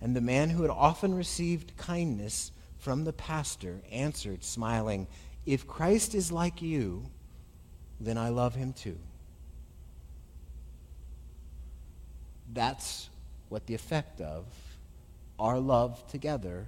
And 0.00 0.14
the 0.14 0.20
man 0.20 0.50
who 0.50 0.62
had 0.62 0.70
often 0.70 1.14
received 1.14 1.76
kindness 1.76 2.52
from 2.78 3.04
the 3.04 3.12
pastor 3.12 3.80
answered, 3.90 4.44
smiling, 4.44 5.08
If 5.46 5.66
Christ 5.66 6.14
is 6.14 6.30
like 6.30 6.62
you, 6.62 7.06
then 8.00 8.18
I 8.18 8.28
love 8.28 8.54
him 8.54 8.72
too. 8.72 8.98
That's 12.52 13.08
what 13.48 13.66
the 13.66 13.74
effect 13.74 14.20
of 14.20 14.44
our 15.38 15.58
love 15.58 16.06
together 16.08 16.66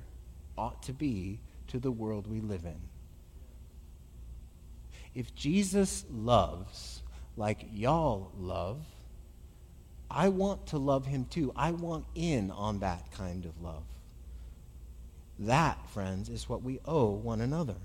ought 0.57 0.83
to 0.85 0.93
be 0.93 1.41
to 1.69 1.79
the 1.79 1.91
world 1.91 2.27
we 2.27 2.41
live 2.41 2.65
in. 2.65 2.81
If 5.15 5.35
Jesus 5.35 6.05
loves 6.11 7.03
like 7.37 7.67
y'all 7.73 8.31
love, 8.39 8.79
I 10.11 10.29
want 10.29 10.67
to 10.69 10.79
love 10.79 11.07
him 11.07 11.25
too. 11.25 11.53
I 11.57 11.73
want 11.73 12.05
in 12.15 12.51
on 12.51 12.81
that 12.81 13.11
kind 13.13 13.45
of 13.45 13.61
love. 13.63 13.85
That, 15.39 15.79
friends, 15.91 16.29
is 16.29 16.49
what 16.49 16.63
we 16.63 16.81
owe 16.85 17.11
one 17.11 17.41
another. 17.41 17.77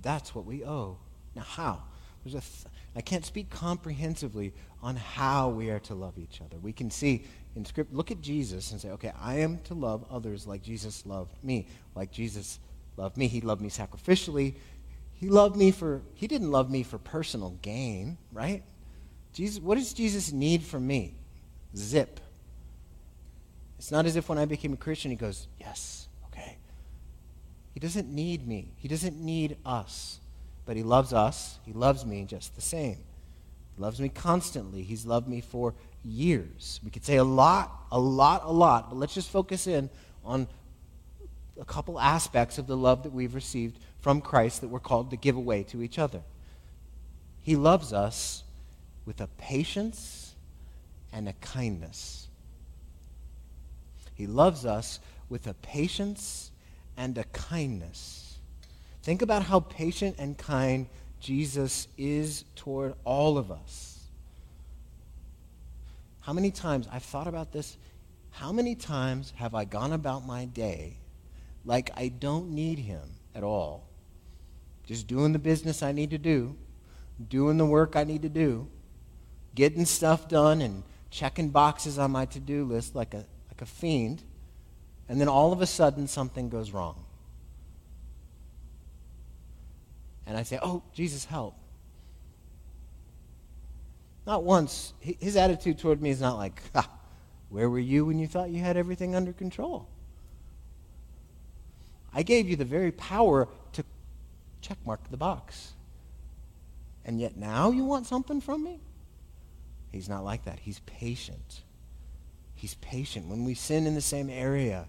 That's 0.00 0.34
what 0.34 0.44
we 0.44 0.64
owe. 0.64 0.98
Now, 1.34 1.42
how? 1.42 1.82
There's 2.24 2.34
a 2.34 2.40
th- 2.40 2.72
I 2.96 3.00
can't 3.00 3.24
speak 3.24 3.50
comprehensively 3.50 4.52
on 4.82 4.96
how 4.96 5.48
we 5.48 5.70
are 5.70 5.80
to 5.80 5.94
love 5.94 6.18
each 6.18 6.40
other. 6.40 6.58
We 6.58 6.72
can 6.72 6.90
see 6.90 7.24
in 7.56 7.64
Script, 7.64 7.92
look 7.92 8.10
at 8.10 8.20
Jesus 8.20 8.72
and 8.72 8.80
say, 8.80 8.90
okay, 8.90 9.12
I 9.20 9.36
am 9.36 9.58
to 9.64 9.74
love 9.74 10.04
others 10.10 10.46
like 10.46 10.62
Jesus 10.62 11.04
loved 11.06 11.32
me, 11.42 11.66
like 11.94 12.10
Jesus 12.10 12.58
loved 12.96 13.16
me. 13.16 13.28
He 13.28 13.40
loved 13.40 13.60
me 13.60 13.68
sacrificially. 13.68 14.54
He 15.12 15.28
loved 15.28 15.56
me 15.56 15.70
for, 15.70 16.02
he 16.14 16.26
didn't 16.26 16.50
love 16.50 16.70
me 16.70 16.82
for 16.82 16.98
personal 16.98 17.50
gain, 17.62 18.18
right? 18.32 18.62
Jesus, 19.32 19.60
what 19.60 19.76
does 19.76 19.92
Jesus 19.92 20.32
need 20.32 20.62
from 20.62 20.86
me? 20.86 21.16
Zip. 21.76 22.20
It's 23.78 23.90
not 23.90 24.06
as 24.06 24.16
if 24.16 24.28
when 24.28 24.38
I 24.38 24.44
became 24.44 24.72
a 24.72 24.76
Christian, 24.76 25.10
he 25.10 25.16
goes, 25.16 25.46
yes, 25.58 26.08
okay. 26.26 26.58
He 27.72 27.80
doesn't 27.80 28.08
need 28.08 28.46
me. 28.46 28.72
He 28.76 28.88
doesn't 28.88 29.20
need 29.20 29.56
us. 29.64 30.20
But 30.66 30.76
he 30.76 30.82
loves 30.82 31.12
us. 31.12 31.58
He 31.64 31.72
loves 31.72 32.04
me 32.06 32.24
just 32.24 32.54
the 32.54 32.62
same. 32.62 32.98
He 33.76 33.82
loves 33.82 34.00
me 34.00 34.08
constantly. 34.08 34.82
He's 34.82 35.04
loved 35.04 35.28
me 35.28 35.40
for 35.40 35.74
years. 36.04 36.80
We 36.84 36.90
could 36.90 37.04
say 37.04 37.16
a 37.16 37.24
lot, 37.24 37.72
a 37.90 37.98
lot, 37.98 38.42
a 38.44 38.52
lot, 38.52 38.90
but 38.90 38.96
let's 38.96 39.14
just 39.14 39.30
focus 39.30 39.66
in 39.66 39.90
on 40.24 40.46
a 41.60 41.64
couple 41.64 41.98
aspects 42.00 42.58
of 42.58 42.66
the 42.66 42.76
love 42.76 43.02
that 43.04 43.12
we've 43.12 43.34
received 43.34 43.78
from 44.00 44.20
Christ 44.20 44.60
that 44.60 44.68
we're 44.68 44.80
called 44.80 45.10
to 45.10 45.16
give 45.16 45.36
away 45.36 45.62
to 45.64 45.82
each 45.82 45.98
other. 45.98 46.22
He 47.42 47.56
loves 47.56 47.92
us 47.92 48.42
with 49.06 49.20
a 49.20 49.26
patience 49.38 50.34
and 51.12 51.28
a 51.28 51.32
kindness. 51.34 52.28
He 54.14 54.26
loves 54.26 54.64
us 54.64 55.00
with 55.28 55.46
a 55.46 55.54
patience 55.54 56.50
and 56.96 57.16
a 57.18 57.24
kindness. 57.24 58.23
Think 59.04 59.20
about 59.20 59.42
how 59.42 59.60
patient 59.60 60.16
and 60.18 60.38
kind 60.38 60.86
Jesus 61.20 61.88
is 61.98 62.46
toward 62.56 62.94
all 63.04 63.36
of 63.36 63.50
us. 63.52 64.00
How 66.22 66.32
many 66.32 66.50
times, 66.50 66.88
I've 66.90 67.02
thought 67.02 67.26
about 67.26 67.52
this, 67.52 67.76
how 68.30 68.50
many 68.50 68.74
times 68.74 69.34
have 69.36 69.54
I 69.54 69.66
gone 69.66 69.92
about 69.92 70.26
my 70.26 70.46
day 70.46 70.96
like 71.66 71.90
I 71.94 72.08
don't 72.08 72.52
need 72.52 72.78
him 72.78 73.02
at 73.34 73.42
all? 73.42 73.86
Just 74.86 75.06
doing 75.06 75.34
the 75.34 75.38
business 75.38 75.82
I 75.82 75.92
need 75.92 76.08
to 76.08 76.18
do, 76.18 76.56
doing 77.28 77.58
the 77.58 77.66
work 77.66 77.96
I 77.96 78.04
need 78.04 78.22
to 78.22 78.30
do, 78.30 78.66
getting 79.54 79.84
stuff 79.84 80.30
done 80.30 80.62
and 80.62 80.82
checking 81.10 81.50
boxes 81.50 81.98
on 81.98 82.10
my 82.10 82.24
to-do 82.24 82.64
list 82.64 82.94
like 82.94 83.12
a, 83.12 83.26
like 83.48 83.60
a 83.60 83.66
fiend, 83.66 84.22
and 85.10 85.20
then 85.20 85.28
all 85.28 85.52
of 85.52 85.60
a 85.60 85.66
sudden 85.66 86.08
something 86.08 86.48
goes 86.48 86.70
wrong. 86.70 87.03
And 90.26 90.36
I 90.36 90.42
say, 90.42 90.58
oh, 90.62 90.82
Jesus, 90.92 91.24
help. 91.24 91.54
Not 94.26 94.42
once. 94.42 94.94
His 95.00 95.36
attitude 95.36 95.78
toward 95.78 96.00
me 96.00 96.10
is 96.10 96.20
not 96.20 96.36
like, 96.36 96.62
where 97.50 97.68
were 97.68 97.78
you 97.78 98.06
when 98.06 98.18
you 98.18 98.26
thought 98.26 98.50
you 98.50 98.60
had 98.60 98.76
everything 98.76 99.14
under 99.14 99.32
control? 99.32 99.88
I 102.12 102.22
gave 102.22 102.48
you 102.48 102.56
the 102.56 102.64
very 102.64 102.92
power 102.92 103.48
to 103.72 103.84
checkmark 104.62 104.98
the 105.10 105.16
box. 105.16 105.72
And 107.04 107.20
yet 107.20 107.36
now 107.36 107.70
you 107.70 107.84
want 107.84 108.06
something 108.06 108.40
from 108.40 108.64
me? 108.64 108.80
He's 109.92 110.08
not 110.08 110.24
like 110.24 110.44
that. 110.44 110.60
He's 110.60 110.78
patient. 110.80 111.62
He's 112.54 112.74
patient. 112.76 113.28
When 113.28 113.44
we 113.44 113.54
sin 113.54 113.86
in 113.86 113.94
the 113.94 114.00
same 114.00 114.30
area, 114.30 114.86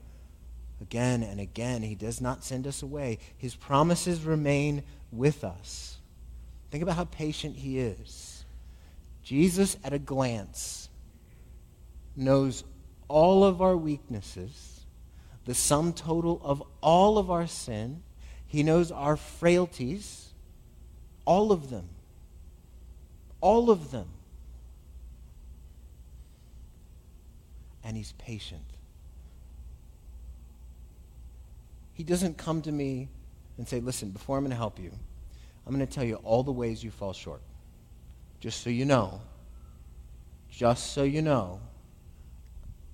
again 0.81 1.23
and 1.23 1.39
again, 1.39 1.81
he 1.81 1.93
does 1.93 2.21
not 2.21 2.43
send 2.43 2.65
us 2.65 2.81
away. 2.81 3.19
His 3.37 3.55
promises 3.55 4.23
remain 4.23 4.83
with 5.17 5.43
us. 5.43 5.97
Think 6.71 6.83
about 6.83 6.95
how 6.95 7.05
patient 7.05 7.55
he 7.55 7.79
is. 7.79 8.43
Jesus, 9.23 9.77
at 9.83 9.93
a 9.93 9.99
glance, 9.99 10.89
knows 12.15 12.63
all 13.07 13.43
of 13.43 13.61
our 13.61 13.75
weaknesses, 13.75 14.85
the 15.45 15.53
sum 15.53 15.93
total 15.93 16.41
of 16.43 16.63
all 16.81 17.17
of 17.17 17.31
our 17.31 17.47
sin. 17.47 18.01
He 18.47 18.63
knows 18.63 18.91
our 18.91 19.17
frailties, 19.17 20.33
all 21.25 21.51
of 21.51 21.69
them. 21.69 21.89
All 23.41 23.69
of 23.69 23.91
them. 23.91 24.07
and 27.85 27.95
he's 27.95 28.13
patient. 28.13 28.65
He 31.93 32.03
doesn't 32.03 32.37
come 32.37 32.61
to 32.63 32.71
me 32.71 33.07
and 33.57 33.67
say, 33.67 33.79
Listen, 33.79 34.09
before 34.09 34.37
I'm 34.37 34.43
going 34.43 34.49
to 34.49 34.57
help 34.57 34.79
you, 34.79 34.91
I'm 35.65 35.73
going 35.73 35.85
to 35.85 35.91
tell 35.91 36.03
you 36.03 36.15
all 36.17 36.43
the 36.43 36.51
ways 36.51 36.83
you 36.83 36.91
fall 36.91 37.13
short. 37.13 37.41
Just 38.39 38.61
so 38.61 38.69
you 38.69 38.85
know, 38.85 39.21
just 40.49 40.93
so 40.93 41.03
you 41.03 41.21
know 41.21 41.59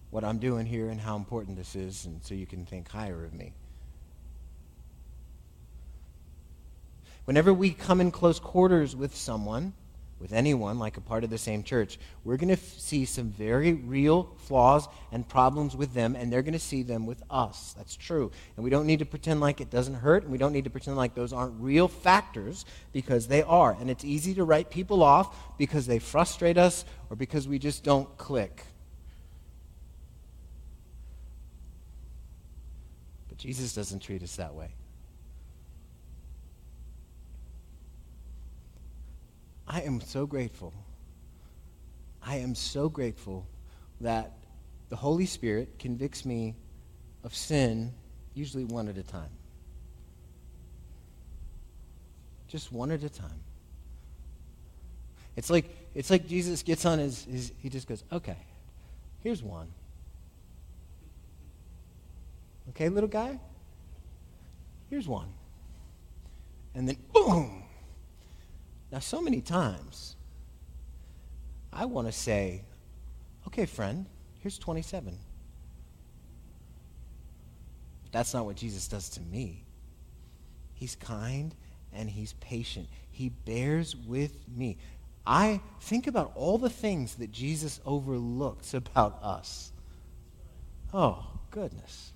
what 0.10 0.23
I'm 0.23 0.39
doing 0.39 0.65
here 0.65 0.89
and 0.89 0.99
how 0.99 1.15
important 1.15 1.57
this 1.57 1.75
is, 1.75 2.05
and 2.05 2.23
so 2.23 2.34
you 2.34 2.45
can 2.45 2.65
think 2.65 2.89
higher 2.89 3.25
of 3.25 3.34
me. 3.34 3.53
Whenever 7.25 7.53
we 7.53 7.71
come 7.71 8.01
in 8.01 8.12
close 8.12 8.39
quarters 8.39 8.95
with 8.95 9.15
someone, 9.15 9.73
with 10.21 10.34
anyone 10.34 10.77
like 10.77 10.97
a 10.97 11.01
part 11.01 11.23
of 11.23 11.31
the 11.31 11.38
same 11.38 11.63
church, 11.63 11.97
we're 12.23 12.38
going 12.38 12.49
to 12.49 12.53
f- 12.53 12.77
see 12.77 13.05
some 13.05 13.31
very 13.31 13.73
real 13.73 14.29
flaws 14.38 14.88
and 15.12 15.27
problems 15.27 15.75
with 15.75 15.93
them, 15.93 16.15
and 16.15 16.31
they're 16.31 16.43
going 16.43 16.53
to 16.53 16.60
see 16.60 16.84
them 16.84 17.07
with 17.07 17.23
us. 17.29 17.73
That's 17.75 17.95
true. 17.95 18.31
And 18.55 18.63
we 18.63 18.69
don't 18.69 18.86
need 18.86 18.99
to 18.99 19.05
pretend 19.05 19.41
like 19.41 19.60
it 19.60 19.71
doesn't 19.71 19.95
hurt, 19.95 20.23
and 20.23 20.31
we 20.31 20.38
don't 20.38 20.53
need 20.53 20.65
to 20.65 20.69
pretend 20.69 20.95
like 20.95 21.15
those 21.15 21.34
aren't 21.34 21.60
real 21.60 21.88
factors 21.88 22.65
because 22.93 23.27
they 23.27 23.41
are. 23.41 23.75
And 23.79 23.89
it's 23.89 24.05
easy 24.05 24.36
to 24.36 24.43
write 24.43 24.69
people 24.69 25.01
off 25.01 25.57
because 25.57 25.88
they 25.88 25.97
frustrate 25.97 26.57
us 26.57 26.86
or 27.10 27.15
because 27.15 27.47
we 27.47 27.57
just 27.57 27.84
don't 27.84 28.15
click. 28.17 28.63
But 33.27 33.39
Jesus 33.39 33.73
doesn't 33.73 33.99
treat 33.99 34.21
us 34.21 34.36
that 34.36 34.53
way. 34.53 34.69
I 39.71 39.81
am 39.81 40.01
so 40.01 40.25
grateful. 40.27 40.73
I 42.21 42.36
am 42.38 42.53
so 42.53 42.89
grateful 42.89 43.47
that 44.01 44.34
the 44.89 44.95
Holy 44.95 45.25
Spirit 45.25 45.79
convicts 45.79 46.25
me 46.25 46.55
of 47.23 47.34
sin 47.34 47.93
usually 48.34 48.65
one 48.65 48.88
at 48.89 48.97
a 48.97 49.03
time. 49.03 49.29
Just 52.47 52.71
one 52.71 52.91
at 52.91 53.01
a 53.03 53.10
time. 53.10 53.39
It's 55.36 55.49
like, 55.49 55.65
it's 55.95 56.10
like 56.10 56.27
Jesus 56.27 56.62
gets 56.62 56.86
on 56.86 56.99
his, 56.99 57.23
his 57.23 57.51
he 57.62 57.69
just 57.69 57.88
goes, 57.88 58.03
okay, 58.12 58.38
Here's 59.21 59.43
one. 59.43 59.67
Okay, 62.69 62.89
little 62.89 63.10
guy? 63.10 63.39
Here's 64.89 65.07
one. 65.07 65.27
And 66.73 66.88
then, 66.88 66.97
boom. 67.13 67.61
Now, 68.91 68.99
so 68.99 69.21
many 69.21 69.41
times, 69.41 70.15
I 71.71 71.86
want 71.86 72.08
to 72.08 72.12
say, 72.12 72.63
okay, 73.47 73.65
friend, 73.65 74.06
here's 74.39 74.58
27. 74.58 75.17
But 78.04 78.12
that's 78.12 78.34
not 78.34 78.45
what 78.45 78.58
Jesus 78.58 78.88
does 78.88 79.10
to 79.12 79.21
me. 79.21 79.63
He's 80.73 80.95
kind 80.95 81.56
and 81.93 82.10
he's 82.10 82.34
patient. 82.34 82.88
He 83.12 83.30
bears 83.30 83.95
with 83.95 84.34
me. 84.54 84.77
I 85.25 85.62
think 85.82 86.08
about 86.08 86.32
all 86.36 86.58
the 86.58 86.69
things 86.69 87.15
that 87.15 87.32
Jesus 87.32 87.80
overlooks 87.86 88.73
about 88.73 89.21
us. 89.21 89.71
Oh, 90.93 91.25
goodness. 91.51 92.12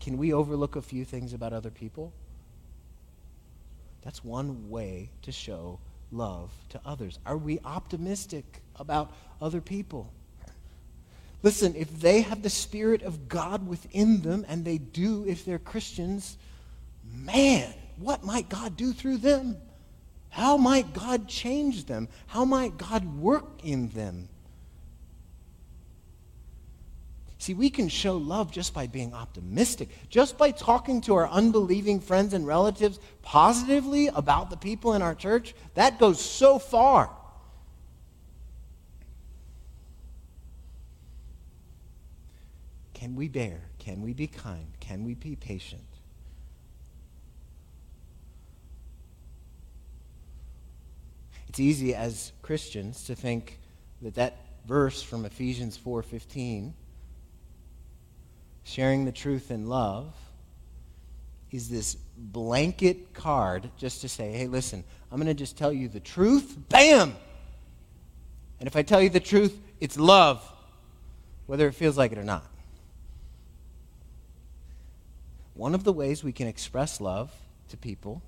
Can 0.00 0.16
we 0.16 0.32
overlook 0.32 0.74
a 0.74 0.82
few 0.82 1.04
things 1.04 1.32
about 1.32 1.52
other 1.52 1.70
people? 1.70 2.12
That's 4.02 4.24
one 4.24 4.68
way 4.68 5.10
to 5.22 5.32
show 5.32 5.78
love 6.10 6.50
to 6.70 6.80
others. 6.84 7.18
Are 7.24 7.36
we 7.36 7.58
optimistic 7.64 8.62
about 8.76 9.12
other 9.40 9.60
people? 9.60 10.12
Listen, 11.42 11.74
if 11.74 12.00
they 12.00 12.20
have 12.20 12.42
the 12.42 12.50
Spirit 12.50 13.02
of 13.02 13.28
God 13.28 13.66
within 13.66 14.22
them, 14.22 14.44
and 14.48 14.64
they 14.64 14.78
do 14.78 15.24
if 15.26 15.44
they're 15.44 15.58
Christians, 15.58 16.36
man, 17.12 17.72
what 17.96 18.24
might 18.24 18.48
God 18.48 18.76
do 18.76 18.92
through 18.92 19.18
them? 19.18 19.56
How 20.30 20.56
might 20.56 20.94
God 20.94 21.28
change 21.28 21.86
them? 21.86 22.08
How 22.26 22.44
might 22.44 22.78
God 22.78 23.18
work 23.18 23.64
in 23.64 23.88
them? 23.88 24.28
See, 27.42 27.54
we 27.54 27.70
can 27.70 27.88
show 27.88 28.18
love 28.18 28.52
just 28.52 28.72
by 28.72 28.86
being 28.86 29.12
optimistic, 29.12 29.88
just 30.08 30.38
by 30.38 30.52
talking 30.52 31.00
to 31.00 31.16
our 31.16 31.28
unbelieving 31.28 31.98
friends 31.98 32.34
and 32.34 32.46
relatives 32.46 33.00
positively 33.20 34.06
about 34.06 34.48
the 34.48 34.56
people 34.56 34.94
in 34.94 35.02
our 35.02 35.16
church. 35.16 35.52
That 35.74 35.98
goes 35.98 36.20
so 36.20 36.60
far. 36.60 37.10
Can 42.94 43.16
we 43.16 43.26
bear? 43.26 43.62
Can 43.80 44.02
we 44.02 44.12
be 44.12 44.28
kind? 44.28 44.68
Can 44.78 45.02
we 45.02 45.14
be 45.14 45.34
patient? 45.34 45.82
It's 51.48 51.58
easy 51.58 51.92
as 51.92 52.30
Christians 52.42 53.02
to 53.06 53.16
think 53.16 53.58
that 54.00 54.14
that 54.14 54.36
verse 54.64 55.02
from 55.02 55.24
Ephesians 55.24 55.76
4:15 55.76 56.74
sharing 58.64 59.04
the 59.04 59.12
truth 59.12 59.50
in 59.50 59.66
love 59.66 60.14
is 61.50 61.68
this 61.68 61.96
blanket 62.16 63.12
card 63.12 63.70
just 63.76 64.00
to 64.00 64.08
say, 64.08 64.32
hey, 64.32 64.46
listen, 64.46 64.84
I'm 65.10 65.18
going 65.18 65.26
to 65.26 65.34
just 65.34 65.58
tell 65.58 65.72
you 65.72 65.88
the 65.88 66.00
truth. 66.00 66.56
Bam! 66.68 67.14
And 68.58 68.66
if 68.66 68.76
I 68.76 68.82
tell 68.82 69.02
you 69.02 69.10
the 69.10 69.20
truth, 69.20 69.58
it's 69.80 69.98
love, 69.98 70.42
whether 71.46 71.66
it 71.66 71.72
feels 71.72 71.98
like 71.98 72.12
it 72.12 72.18
or 72.18 72.24
not. 72.24 72.46
One 75.54 75.74
of 75.74 75.84
the 75.84 75.92
ways 75.92 76.24
we 76.24 76.32
can 76.32 76.46
express 76.46 77.00
love 77.00 77.30
to 77.68 77.76
people 77.76 78.22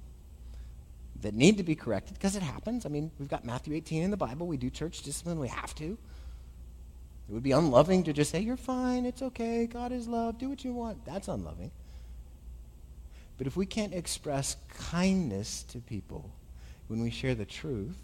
that 1.22 1.32
need 1.32 1.56
to 1.56 1.62
be 1.62 1.74
corrected, 1.74 2.14
because 2.14 2.36
it 2.36 2.42
happens. 2.42 2.84
I 2.84 2.90
mean, 2.90 3.10
we've 3.18 3.30
got 3.30 3.46
Matthew 3.46 3.74
18 3.74 4.02
in 4.02 4.10
the 4.10 4.16
Bible. 4.16 4.46
We 4.46 4.58
do 4.58 4.68
church 4.68 5.00
discipline. 5.02 5.38
We 5.38 5.48
have 5.48 5.74
to. 5.76 5.96
It 7.28 7.32
would 7.32 7.42
be 7.42 7.52
unloving 7.52 8.04
to 8.04 8.12
just 8.12 8.30
say, 8.30 8.40
You're 8.40 8.56
fine, 8.56 9.06
it's 9.06 9.22
okay, 9.22 9.66
God 9.66 9.92
is 9.92 10.06
love, 10.06 10.38
do 10.38 10.48
what 10.48 10.64
you 10.64 10.72
want. 10.72 11.04
That's 11.04 11.28
unloving. 11.28 11.70
But 13.36 13.46
if 13.46 13.56
we 13.56 13.66
can't 13.66 13.94
express 13.94 14.56
kindness 14.90 15.64
to 15.64 15.78
people 15.78 16.30
when 16.88 17.02
we 17.02 17.10
share 17.10 17.34
the 17.34 17.44
truth, 17.44 17.96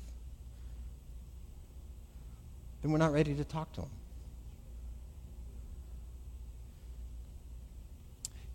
then 2.83 2.91
we're 2.91 2.99
not 2.99 3.13
ready 3.13 3.35
to 3.35 3.45
talk 3.45 3.73
to 3.75 3.83
them. 3.83 3.91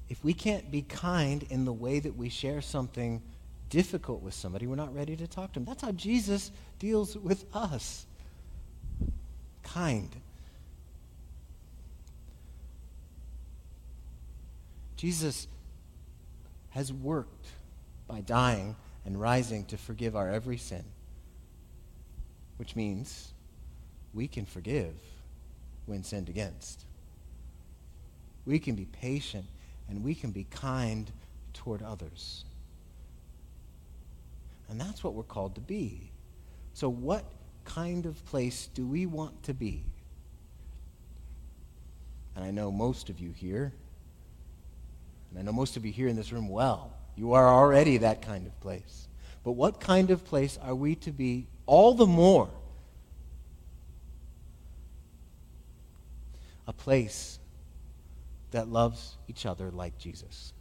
If 0.10 0.24
we 0.24 0.34
can't 0.34 0.70
be 0.70 0.82
kind 0.82 1.44
in 1.50 1.66
the 1.66 1.74
way 1.74 2.00
that 2.00 2.16
we 2.16 2.30
share 2.30 2.62
something 2.62 3.22
difficult 3.70 4.22
with 4.22 4.34
somebody, 4.34 4.68
we're 4.68 4.76
not 4.76 4.94
ready 4.94 5.16
to 5.16 5.28
talk 5.28 5.54
to 5.54 5.60
them. 5.60 5.66
That's 5.66 5.82
how 5.82 5.92
Jesus 5.92 6.52
deals 6.78 7.18
with 7.18 7.46
us. 7.54 8.06
Kind. 9.64 10.16
Jesus 14.96 15.48
has 16.70 16.92
worked 16.92 17.48
by 18.08 18.22
dying 18.22 18.76
and 19.06 19.20
rising 19.20 19.66
to 19.66 19.78
forgive 19.78 20.16
our 20.16 20.30
every 20.30 20.58
sin, 20.58 20.84
which 22.58 22.76
means 22.76 23.34
we 24.14 24.28
can 24.28 24.46
forgive 24.46 24.94
when 25.86 26.04
sinned 26.04 26.30
against. 26.30 26.86
We 28.46 28.60
can 28.60 28.76
be 28.76 28.86
patient 28.86 29.46
and 29.90 30.04
we 30.04 30.16
can 30.16 30.32
be 30.32 30.46
kind 30.50 31.12
toward 31.54 31.82
others. 31.82 32.46
And 34.70 34.80
that's 34.80 35.04
what 35.04 35.14
we're 35.14 35.24
called 35.24 35.56
to 35.56 35.62
be. 35.62 36.12
So, 36.74 36.90
what 36.90 37.26
kind 37.64 38.06
of 38.06 38.24
place 38.26 38.70
do 38.74 38.86
we 38.86 39.06
want 39.06 39.44
to 39.44 39.54
be? 39.54 39.84
And 42.36 42.44
I 42.44 42.52
know 42.52 42.72
most 42.72 43.10
of 43.10 43.20
you 43.20 43.32
here 43.32 43.74
and 45.30 45.40
I 45.40 45.42
know 45.42 45.52
most 45.52 45.78
of 45.78 45.86
you 45.86 45.92
here 45.92 46.08
in 46.08 46.16
this 46.16 46.32
room 46.32 46.50
well. 46.50 46.94
You 47.16 47.34
are 47.34 47.48
already 47.48 47.98
that 47.98 48.22
kind 48.22 48.46
of 48.46 48.60
place. 48.60 49.08
But 49.44 49.54
what 49.54 49.80
kind 49.80 50.12
of 50.12 50.26
place 50.26 50.58
are 50.62 50.76
we 50.76 50.96
to 50.96 51.12
be 51.12 51.48
all 51.66 51.94
the 51.94 52.06
more? 52.06 52.50
A 56.68 56.74
place 56.74 57.40
that 58.52 58.68
loves 58.68 59.18
each 59.28 59.46
other 59.46 59.70
like 59.72 59.98
Jesus. 59.98 60.54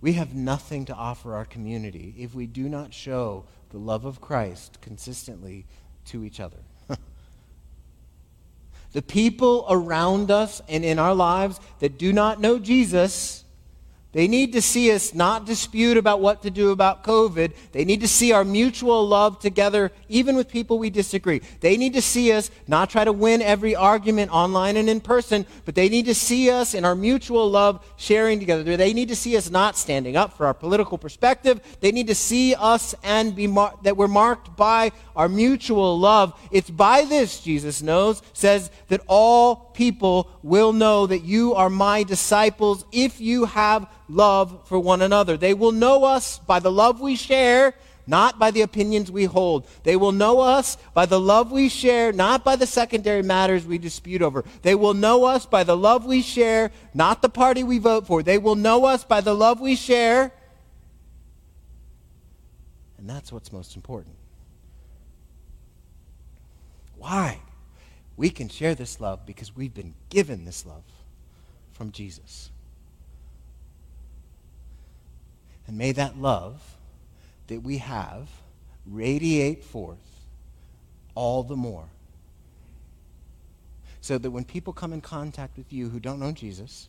We 0.00 0.12
have 0.14 0.34
nothing 0.34 0.84
to 0.86 0.94
offer 0.94 1.34
our 1.34 1.44
community 1.44 2.14
if 2.18 2.34
we 2.34 2.46
do 2.46 2.68
not 2.68 2.94
show 2.94 3.46
the 3.70 3.78
love 3.78 4.04
of 4.04 4.20
Christ 4.20 4.80
consistently 4.80 5.66
to 6.06 6.24
each 6.24 6.40
other. 6.40 6.58
The 8.98 9.02
people 9.02 9.64
around 9.70 10.32
us 10.32 10.60
and 10.68 10.84
in 10.84 10.98
our 10.98 11.14
lives 11.14 11.60
that 11.78 12.00
do 12.00 12.12
not 12.12 12.40
know 12.40 12.58
Jesus 12.58 13.44
they 14.12 14.26
need 14.26 14.54
to 14.54 14.62
see 14.62 14.90
us 14.90 15.12
not 15.12 15.44
dispute 15.44 15.98
about 15.98 16.20
what 16.20 16.42
to 16.42 16.50
do 16.50 16.70
about 16.70 17.04
COVID. 17.04 17.52
They 17.72 17.84
need 17.84 18.00
to 18.00 18.08
see 18.08 18.32
our 18.32 18.42
mutual 18.42 19.06
love 19.06 19.38
together, 19.38 19.92
even 20.08 20.34
with 20.34 20.48
people 20.48 20.78
we 20.78 20.88
disagree. 20.88 21.42
They 21.60 21.76
need 21.76 21.92
to 21.92 22.00
see 22.00 22.32
us 22.32 22.50
not 22.66 22.88
try 22.88 23.04
to 23.04 23.12
win 23.12 23.42
every 23.42 23.76
argument 23.76 24.32
online 24.32 24.78
and 24.78 24.88
in 24.88 25.00
person, 25.00 25.44
but 25.66 25.74
they 25.74 25.90
need 25.90 26.06
to 26.06 26.14
see 26.14 26.50
us 26.50 26.72
in 26.72 26.86
our 26.86 26.94
mutual 26.94 27.50
love 27.50 27.84
sharing 27.98 28.40
together. 28.40 28.78
They 28.78 28.94
need 28.94 29.08
to 29.08 29.16
see 29.16 29.36
us 29.36 29.50
not 29.50 29.76
standing 29.76 30.16
up 30.16 30.38
for 30.38 30.46
our 30.46 30.54
political 30.54 30.96
perspective. 30.96 31.60
They 31.80 31.92
need 31.92 32.06
to 32.06 32.14
see 32.14 32.54
us 32.54 32.94
and 33.04 33.36
be 33.36 33.46
mar- 33.46 33.74
that 33.82 33.98
we're 33.98 34.08
marked 34.08 34.56
by 34.56 34.92
our 35.16 35.28
mutual 35.28 35.98
love. 35.98 36.32
It's 36.50 36.70
by 36.70 37.04
this, 37.04 37.40
Jesus 37.40 37.82
knows, 37.82 38.22
says 38.32 38.70
that 38.88 39.02
all 39.06 39.67
people 39.78 40.28
will 40.42 40.72
know 40.72 41.06
that 41.06 41.20
you 41.20 41.54
are 41.54 41.70
my 41.70 42.02
disciples 42.02 42.84
if 42.90 43.20
you 43.20 43.44
have 43.44 43.88
love 44.08 44.66
for 44.66 44.76
one 44.80 45.00
another. 45.00 45.36
They 45.36 45.54
will 45.54 45.70
know 45.70 46.02
us 46.02 46.40
by 46.40 46.58
the 46.58 46.72
love 46.72 47.00
we 47.00 47.14
share, 47.14 47.74
not 48.04 48.40
by 48.40 48.50
the 48.50 48.62
opinions 48.62 49.08
we 49.08 49.26
hold. 49.26 49.68
They 49.84 49.94
will 49.94 50.10
know 50.10 50.40
us 50.40 50.76
by 50.94 51.06
the 51.06 51.20
love 51.20 51.52
we 51.52 51.68
share, 51.68 52.12
not 52.12 52.44
by 52.44 52.56
the 52.56 52.66
secondary 52.66 53.22
matters 53.22 53.64
we 53.64 53.78
dispute 53.78 54.20
over. 54.20 54.44
They 54.62 54.74
will 54.74 54.94
know 54.94 55.24
us 55.24 55.46
by 55.46 55.62
the 55.62 55.76
love 55.76 56.04
we 56.04 56.22
share, 56.22 56.72
not 56.92 57.22
the 57.22 57.28
party 57.28 57.62
we 57.62 57.78
vote 57.78 58.04
for. 58.04 58.24
They 58.24 58.38
will 58.38 58.56
know 58.56 58.84
us 58.84 59.04
by 59.04 59.20
the 59.20 59.34
love 59.34 59.60
we 59.60 59.76
share. 59.76 60.32
And 62.98 63.08
that's 63.08 63.30
what's 63.30 63.52
most 63.52 63.76
important. 63.76 64.16
Why? 66.96 67.42
We 68.18 68.30
can 68.30 68.48
share 68.48 68.74
this 68.74 69.00
love 69.00 69.24
because 69.24 69.54
we've 69.54 69.72
been 69.72 69.94
given 70.10 70.44
this 70.44 70.66
love 70.66 70.82
from 71.72 71.92
Jesus. 71.92 72.50
And 75.68 75.78
may 75.78 75.92
that 75.92 76.18
love 76.18 76.60
that 77.46 77.62
we 77.62 77.78
have 77.78 78.28
radiate 78.84 79.62
forth 79.62 80.26
all 81.14 81.44
the 81.44 81.54
more. 81.54 81.84
So 84.00 84.18
that 84.18 84.32
when 84.32 84.44
people 84.44 84.72
come 84.72 84.92
in 84.92 85.00
contact 85.00 85.56
with 85.56 85.72
you 85.72 85.88
who 85.88 86.00
don't 86.00 86.18
know 86.18 86.32
Jesus, 86.32 86.88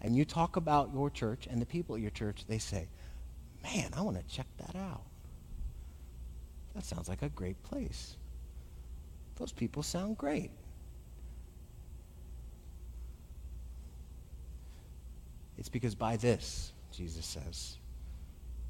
and 0.00 0.14
you 0.14 0.24
talk 0.24 0.54
about 0.54 0.90
your 0.94 1.10
church 1.10 1.48
and 1.50 1.60
the 1.60 1.66
people 1.66 1.96
at 1.96 2.00
your 2.00 2.10
church, 2.12 2.44
they 2.46 2.58
say, 2.58 2.86
Man, 3.64 3.90
I 3.96 4.02
want 4.02 4.16
to 4.16 4.34
check 4.34 4.46
that 4.58 4.76
out. 4.76 5.02
that 6.74 6.84
sounds 6.84 7.08
like 7.08 7.22
a 7.22 7.28
great 7.28 7.60
place. 7.64 8.16
Those 9.40 9.52
people 9.52 9.82
sound 9.82 10.18
great. 10.18 10.50
It's 15.56 15.70
because 15.70 15.94
by 15.94 16.18
this, 16.18 16.72
Jesus 16.92 17.24
says, 17.24 17.78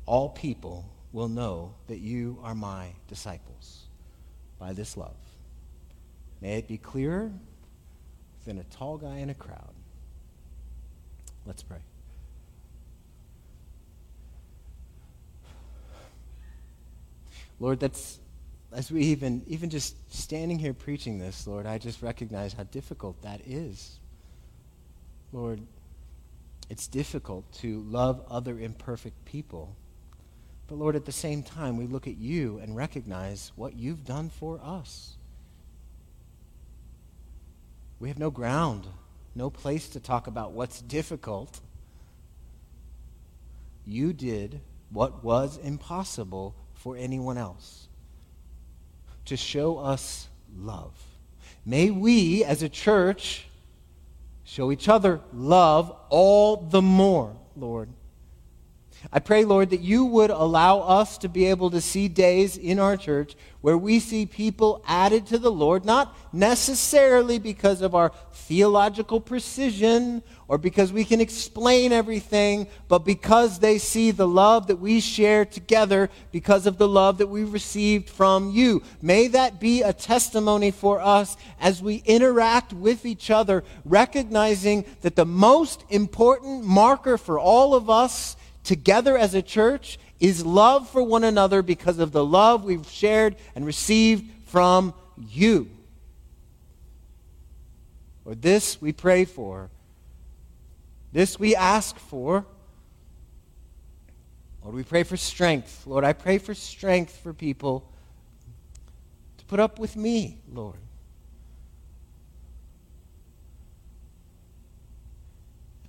all 0.07 0.29
people 0.29 0.89
will 1.13 1.29
know 1.29 1.75
that 1.89 1.99
you 1.99 2.39
are 2.45 2.55
my 2.55 2.93
disciples 3.09 3.89
by 4.61 4.73
this 4.73 4.97
love. 4.97 5.17
May 6.41 6.59
it 6.59 6.69
be 6.69 6.79
clearer 6.79 7.33
than 8.47 8.59
a 8.59 8.65
tall 8.65 8.97
guy 8.97 9.19
in 9.19 9.29
a 9.29 9.35
crowd. 9.35 9.75
Let's 11.47 11.65
pray. 11.65 11.79
Lord, 17.59 17.81
that's 17.81 18.21
as 18.73 18.91
we 18.91 19.03
even 19.03 19.43
even 19.47 19.71
just 19.71 19.97
standing 20.15 20.59
here 20.59 20.73
preaching 20.73 21.19
this, 21.19 21.47
Lord, 21.47 21.67
I 21.67 21.79
just 21.79 22.03
recognize 22.03 22.53
how 22.53 22.63
difficult 22.65 23.21
that 23.23 23.41
is. 23.47 23.99
Lord, 25.33 25.61
it's 26.69 26.87
difficult 26.87 27.51
to 27.55 27.81
love 27.83 28.25
other 28.31 28.59
imperfect 28.59 29.25
people. 29.25 29.77
But 30.69 30.79
Lord, 30.79 30.95
at 30.95 31.05
the 31.05 31.13
same 31.13 31.43
time, 31.43 31.77
we 31.77 31.87
look 31.87 32.07
at 32.07 32.17
you 32.17 32.59
and 32.59 32.77
recognize 32.77 33.51
what 33.57 33.75
you've 33.75 34.05
done 34.05 34.31
for 34.31 34.61
us. 34.63 35.17
We 37.99 38.09
have 38.09 38.19
no 38.19 38.31
ground, 38.31 38.87
no 39.35 39.51
place 39.51 39.89
to 39.91 40.01
talk 40.01 40.29
about 40.29 40.53
what's 40.53 40.81
difficult. 40.81 41.61
You 43.85 44.13
did 44.13 44.61
what 44.91 45.25
was 45.25 45.59
impossible 45.59 46.55
for 46.75 46.97
anyone 46.97 47.37
else 47.37 47.89
to 49.31 49.37
show 49.37 49.79
us 49.79 50.29
love. 50.59 50.93
May 51.65 51.89
we, 51.93 52.43
as 52.43 52.65
a 52.65 52.69
church, 52.69 53.47
show 54.43 54.73
each 54.73 54.89
other 54.89 55.21
love 55.33 55.97
all 56.09 56.57
the 56.57 56.83
more, 56.83 57.37
Lord. 57.55 57.91
I 59.13 59.19
pray, 59.19 59.45
Lord, 59.45 59.71
that 59.71 59.81
you 59.81 60.05
would 60.05 60.31
allow 60.31 60.81
us 60.81 61.17
to 61.19 61.29
be 61.29 61.47
able 61.47 61.71
to 61.71 61.81
see 61.81 62.07
days 62.07 62.57
in 62.57 62.79
our 62.79 62.97
church 62.97 63.35
where 63.63 63.77
we 63.77 63.99
see 63.99 64.25
people 64.27 64.83
added 64.87 65.27
to 65.27 65.39
the 65.39 65.51
Lord, 65.51 65.85
not 65.85 66.17
necessarily 66.33 67.39
because 67.39 67.83
of 67.83 67.95
our 67.95 68.13
theological 68.33 69.21
precision 69.21 70.23
or 70.49 70.59
because 70.59 70.93
we 70.93 71.05
can 71.05 71.21
explain 71.21 71.93
everything, 71.93 72.67
but 72.89 73.01
because 73.01 73.59
they 73.59 73.79
see 73.79 74.11
the 74.11 74.29
love 74.29 74.67
that 74.67 74.77
we 74.77 75.01
share 75.01 75.45
together 75.45 76.11
because 76.33 76.67
of 76.67 76.77
the 76.77 76.89
love 76.89 77.19
that 77.19 77.27
we 77.27 77.45
received 77.45 78.09
from 78.09 78.51
you. 78.51 78.83
May 79.01 79.29
that 79.29 79.61
be 79.61 79.83
a 79.83 79.93
testimony 79.93 80.71
for 80.71 81.01
us 81.01 81.37
as 81.59 81.83
we 81.83 82.03
interact 82.05 82.73
with 82.73 83.07
each 83.07 83.31
other, 83.31 83.65
recognizing 83.85 84.85
that 85.03 85.17
the 85.17 85.27
most 85.27 85.85
important 85.89 86.65
marker 86.65 87.17
for 87.17 87.39
all 87.39 87.75
of 87.75 87.89
us 87.89 88.37
together 88.65 89.17
as 89.17 89.35
a 89.35 89.43
church 89.43 89.99
is 90.19 90.45
love 90.45 90.89
for 90.89 91.03
one 91.03 91.25
another 91.25 91.63
because 91.63 91.99
of 91.99 92.13
the 92.13 92.25
love 92.25 92.65
we've 92.65 92.89
shared 92.89 93.37
and 93.55 93.65
received 93.65 94.31
from 94.47 94.95
you. 95.17 95.69
Lord, 98.25 98.43
this 98.43 98.81
we 98.81 98.93
pray 98.93 99.25
for. 99.25 99.71
This 101.13 101.39
we 101.39 101.57
ask 101.57 101.97
for. 101.97 102.45
Lord, 104.63 104.75
we 104.75 104.83
pray 104.83 105.03
for 105.03 105.17
strength. 105.17 105.87
Lord, 105.87 106.05
I 106.05 106.13
pray 106.13 106.39
for 106.39 106.55
strength 106.55 107.17
for 107.17 107.33
people 107.33 107.91
to 109.39 109.45
put 109.47 109.59
up 109.59 109.79
with 109.79 109.97
me, 109.97 110.39
Lord. 110.53 110.77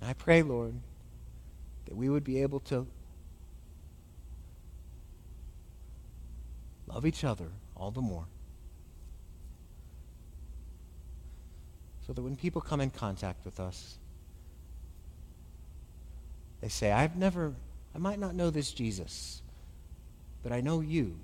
And 0.00 0.08
I 0.08 0.14
pray, 0.14 0.42
Lord, 0.42 0.74
that 1.86 1.96
we 1.96 2.08
would 2.08 2.24
be 2.24 2.42
able 2.42 2.60
to 2.60 2.86
love 6.86 7.06
each 7.06 7.24
other 7.24 7.48
all 7.76 7.90
the 7.90 8.00
more. 8.00 8.26
So 12.06 12.12
that 12.12 12.22
when 12.22 12.36
people 12.36 12.60
come 12.60 12.80
in 12.80 12.90
contact 12.90 13.44
with 13.44 13.60
us, 13.60 13.98
they 16.60 16.68
say, 16.68 16.92
I've 16.92 17.16
never, 17.16 17.54
I 17.94 17.98
might 17.98 18.18
not 18.18 18.34
know 18.34 18.50
this 18.50 18.72
Jesus, 18.72 19.42
but 20.42 20.52
I 20.52 20.60
know 20.60 20.80
you. 20.80 21.16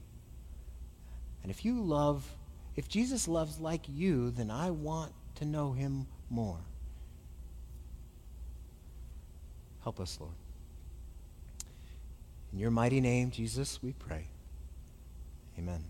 And 1.42 1.50
if 1.50 1.64
you 1.64 1.80
love, 1.80 2.28
if 2.76 2.88
Jesus 2.88 3.28
loves 3.28 3.60
like 3.60 3.82
you, 3.88 4.30
then 4.30 4.50
I 4.50 4.70
want 4.70 5.12
to 5.36 5.44
know 5.44 5.72
him 5.72 6.06
more. 6.30 6.58
Help 9.82 10.00
us, 10.00 10.18
Lord. 10.20 10.34
In 12.52 12.58
your 12.58 12.70
mighty 12.70 13.00
name, 13.00 13.30
Jesus, 13.30 13.80
we 13.82 13.92
pray. 13.92 14.28
Amen. 15.58 15.84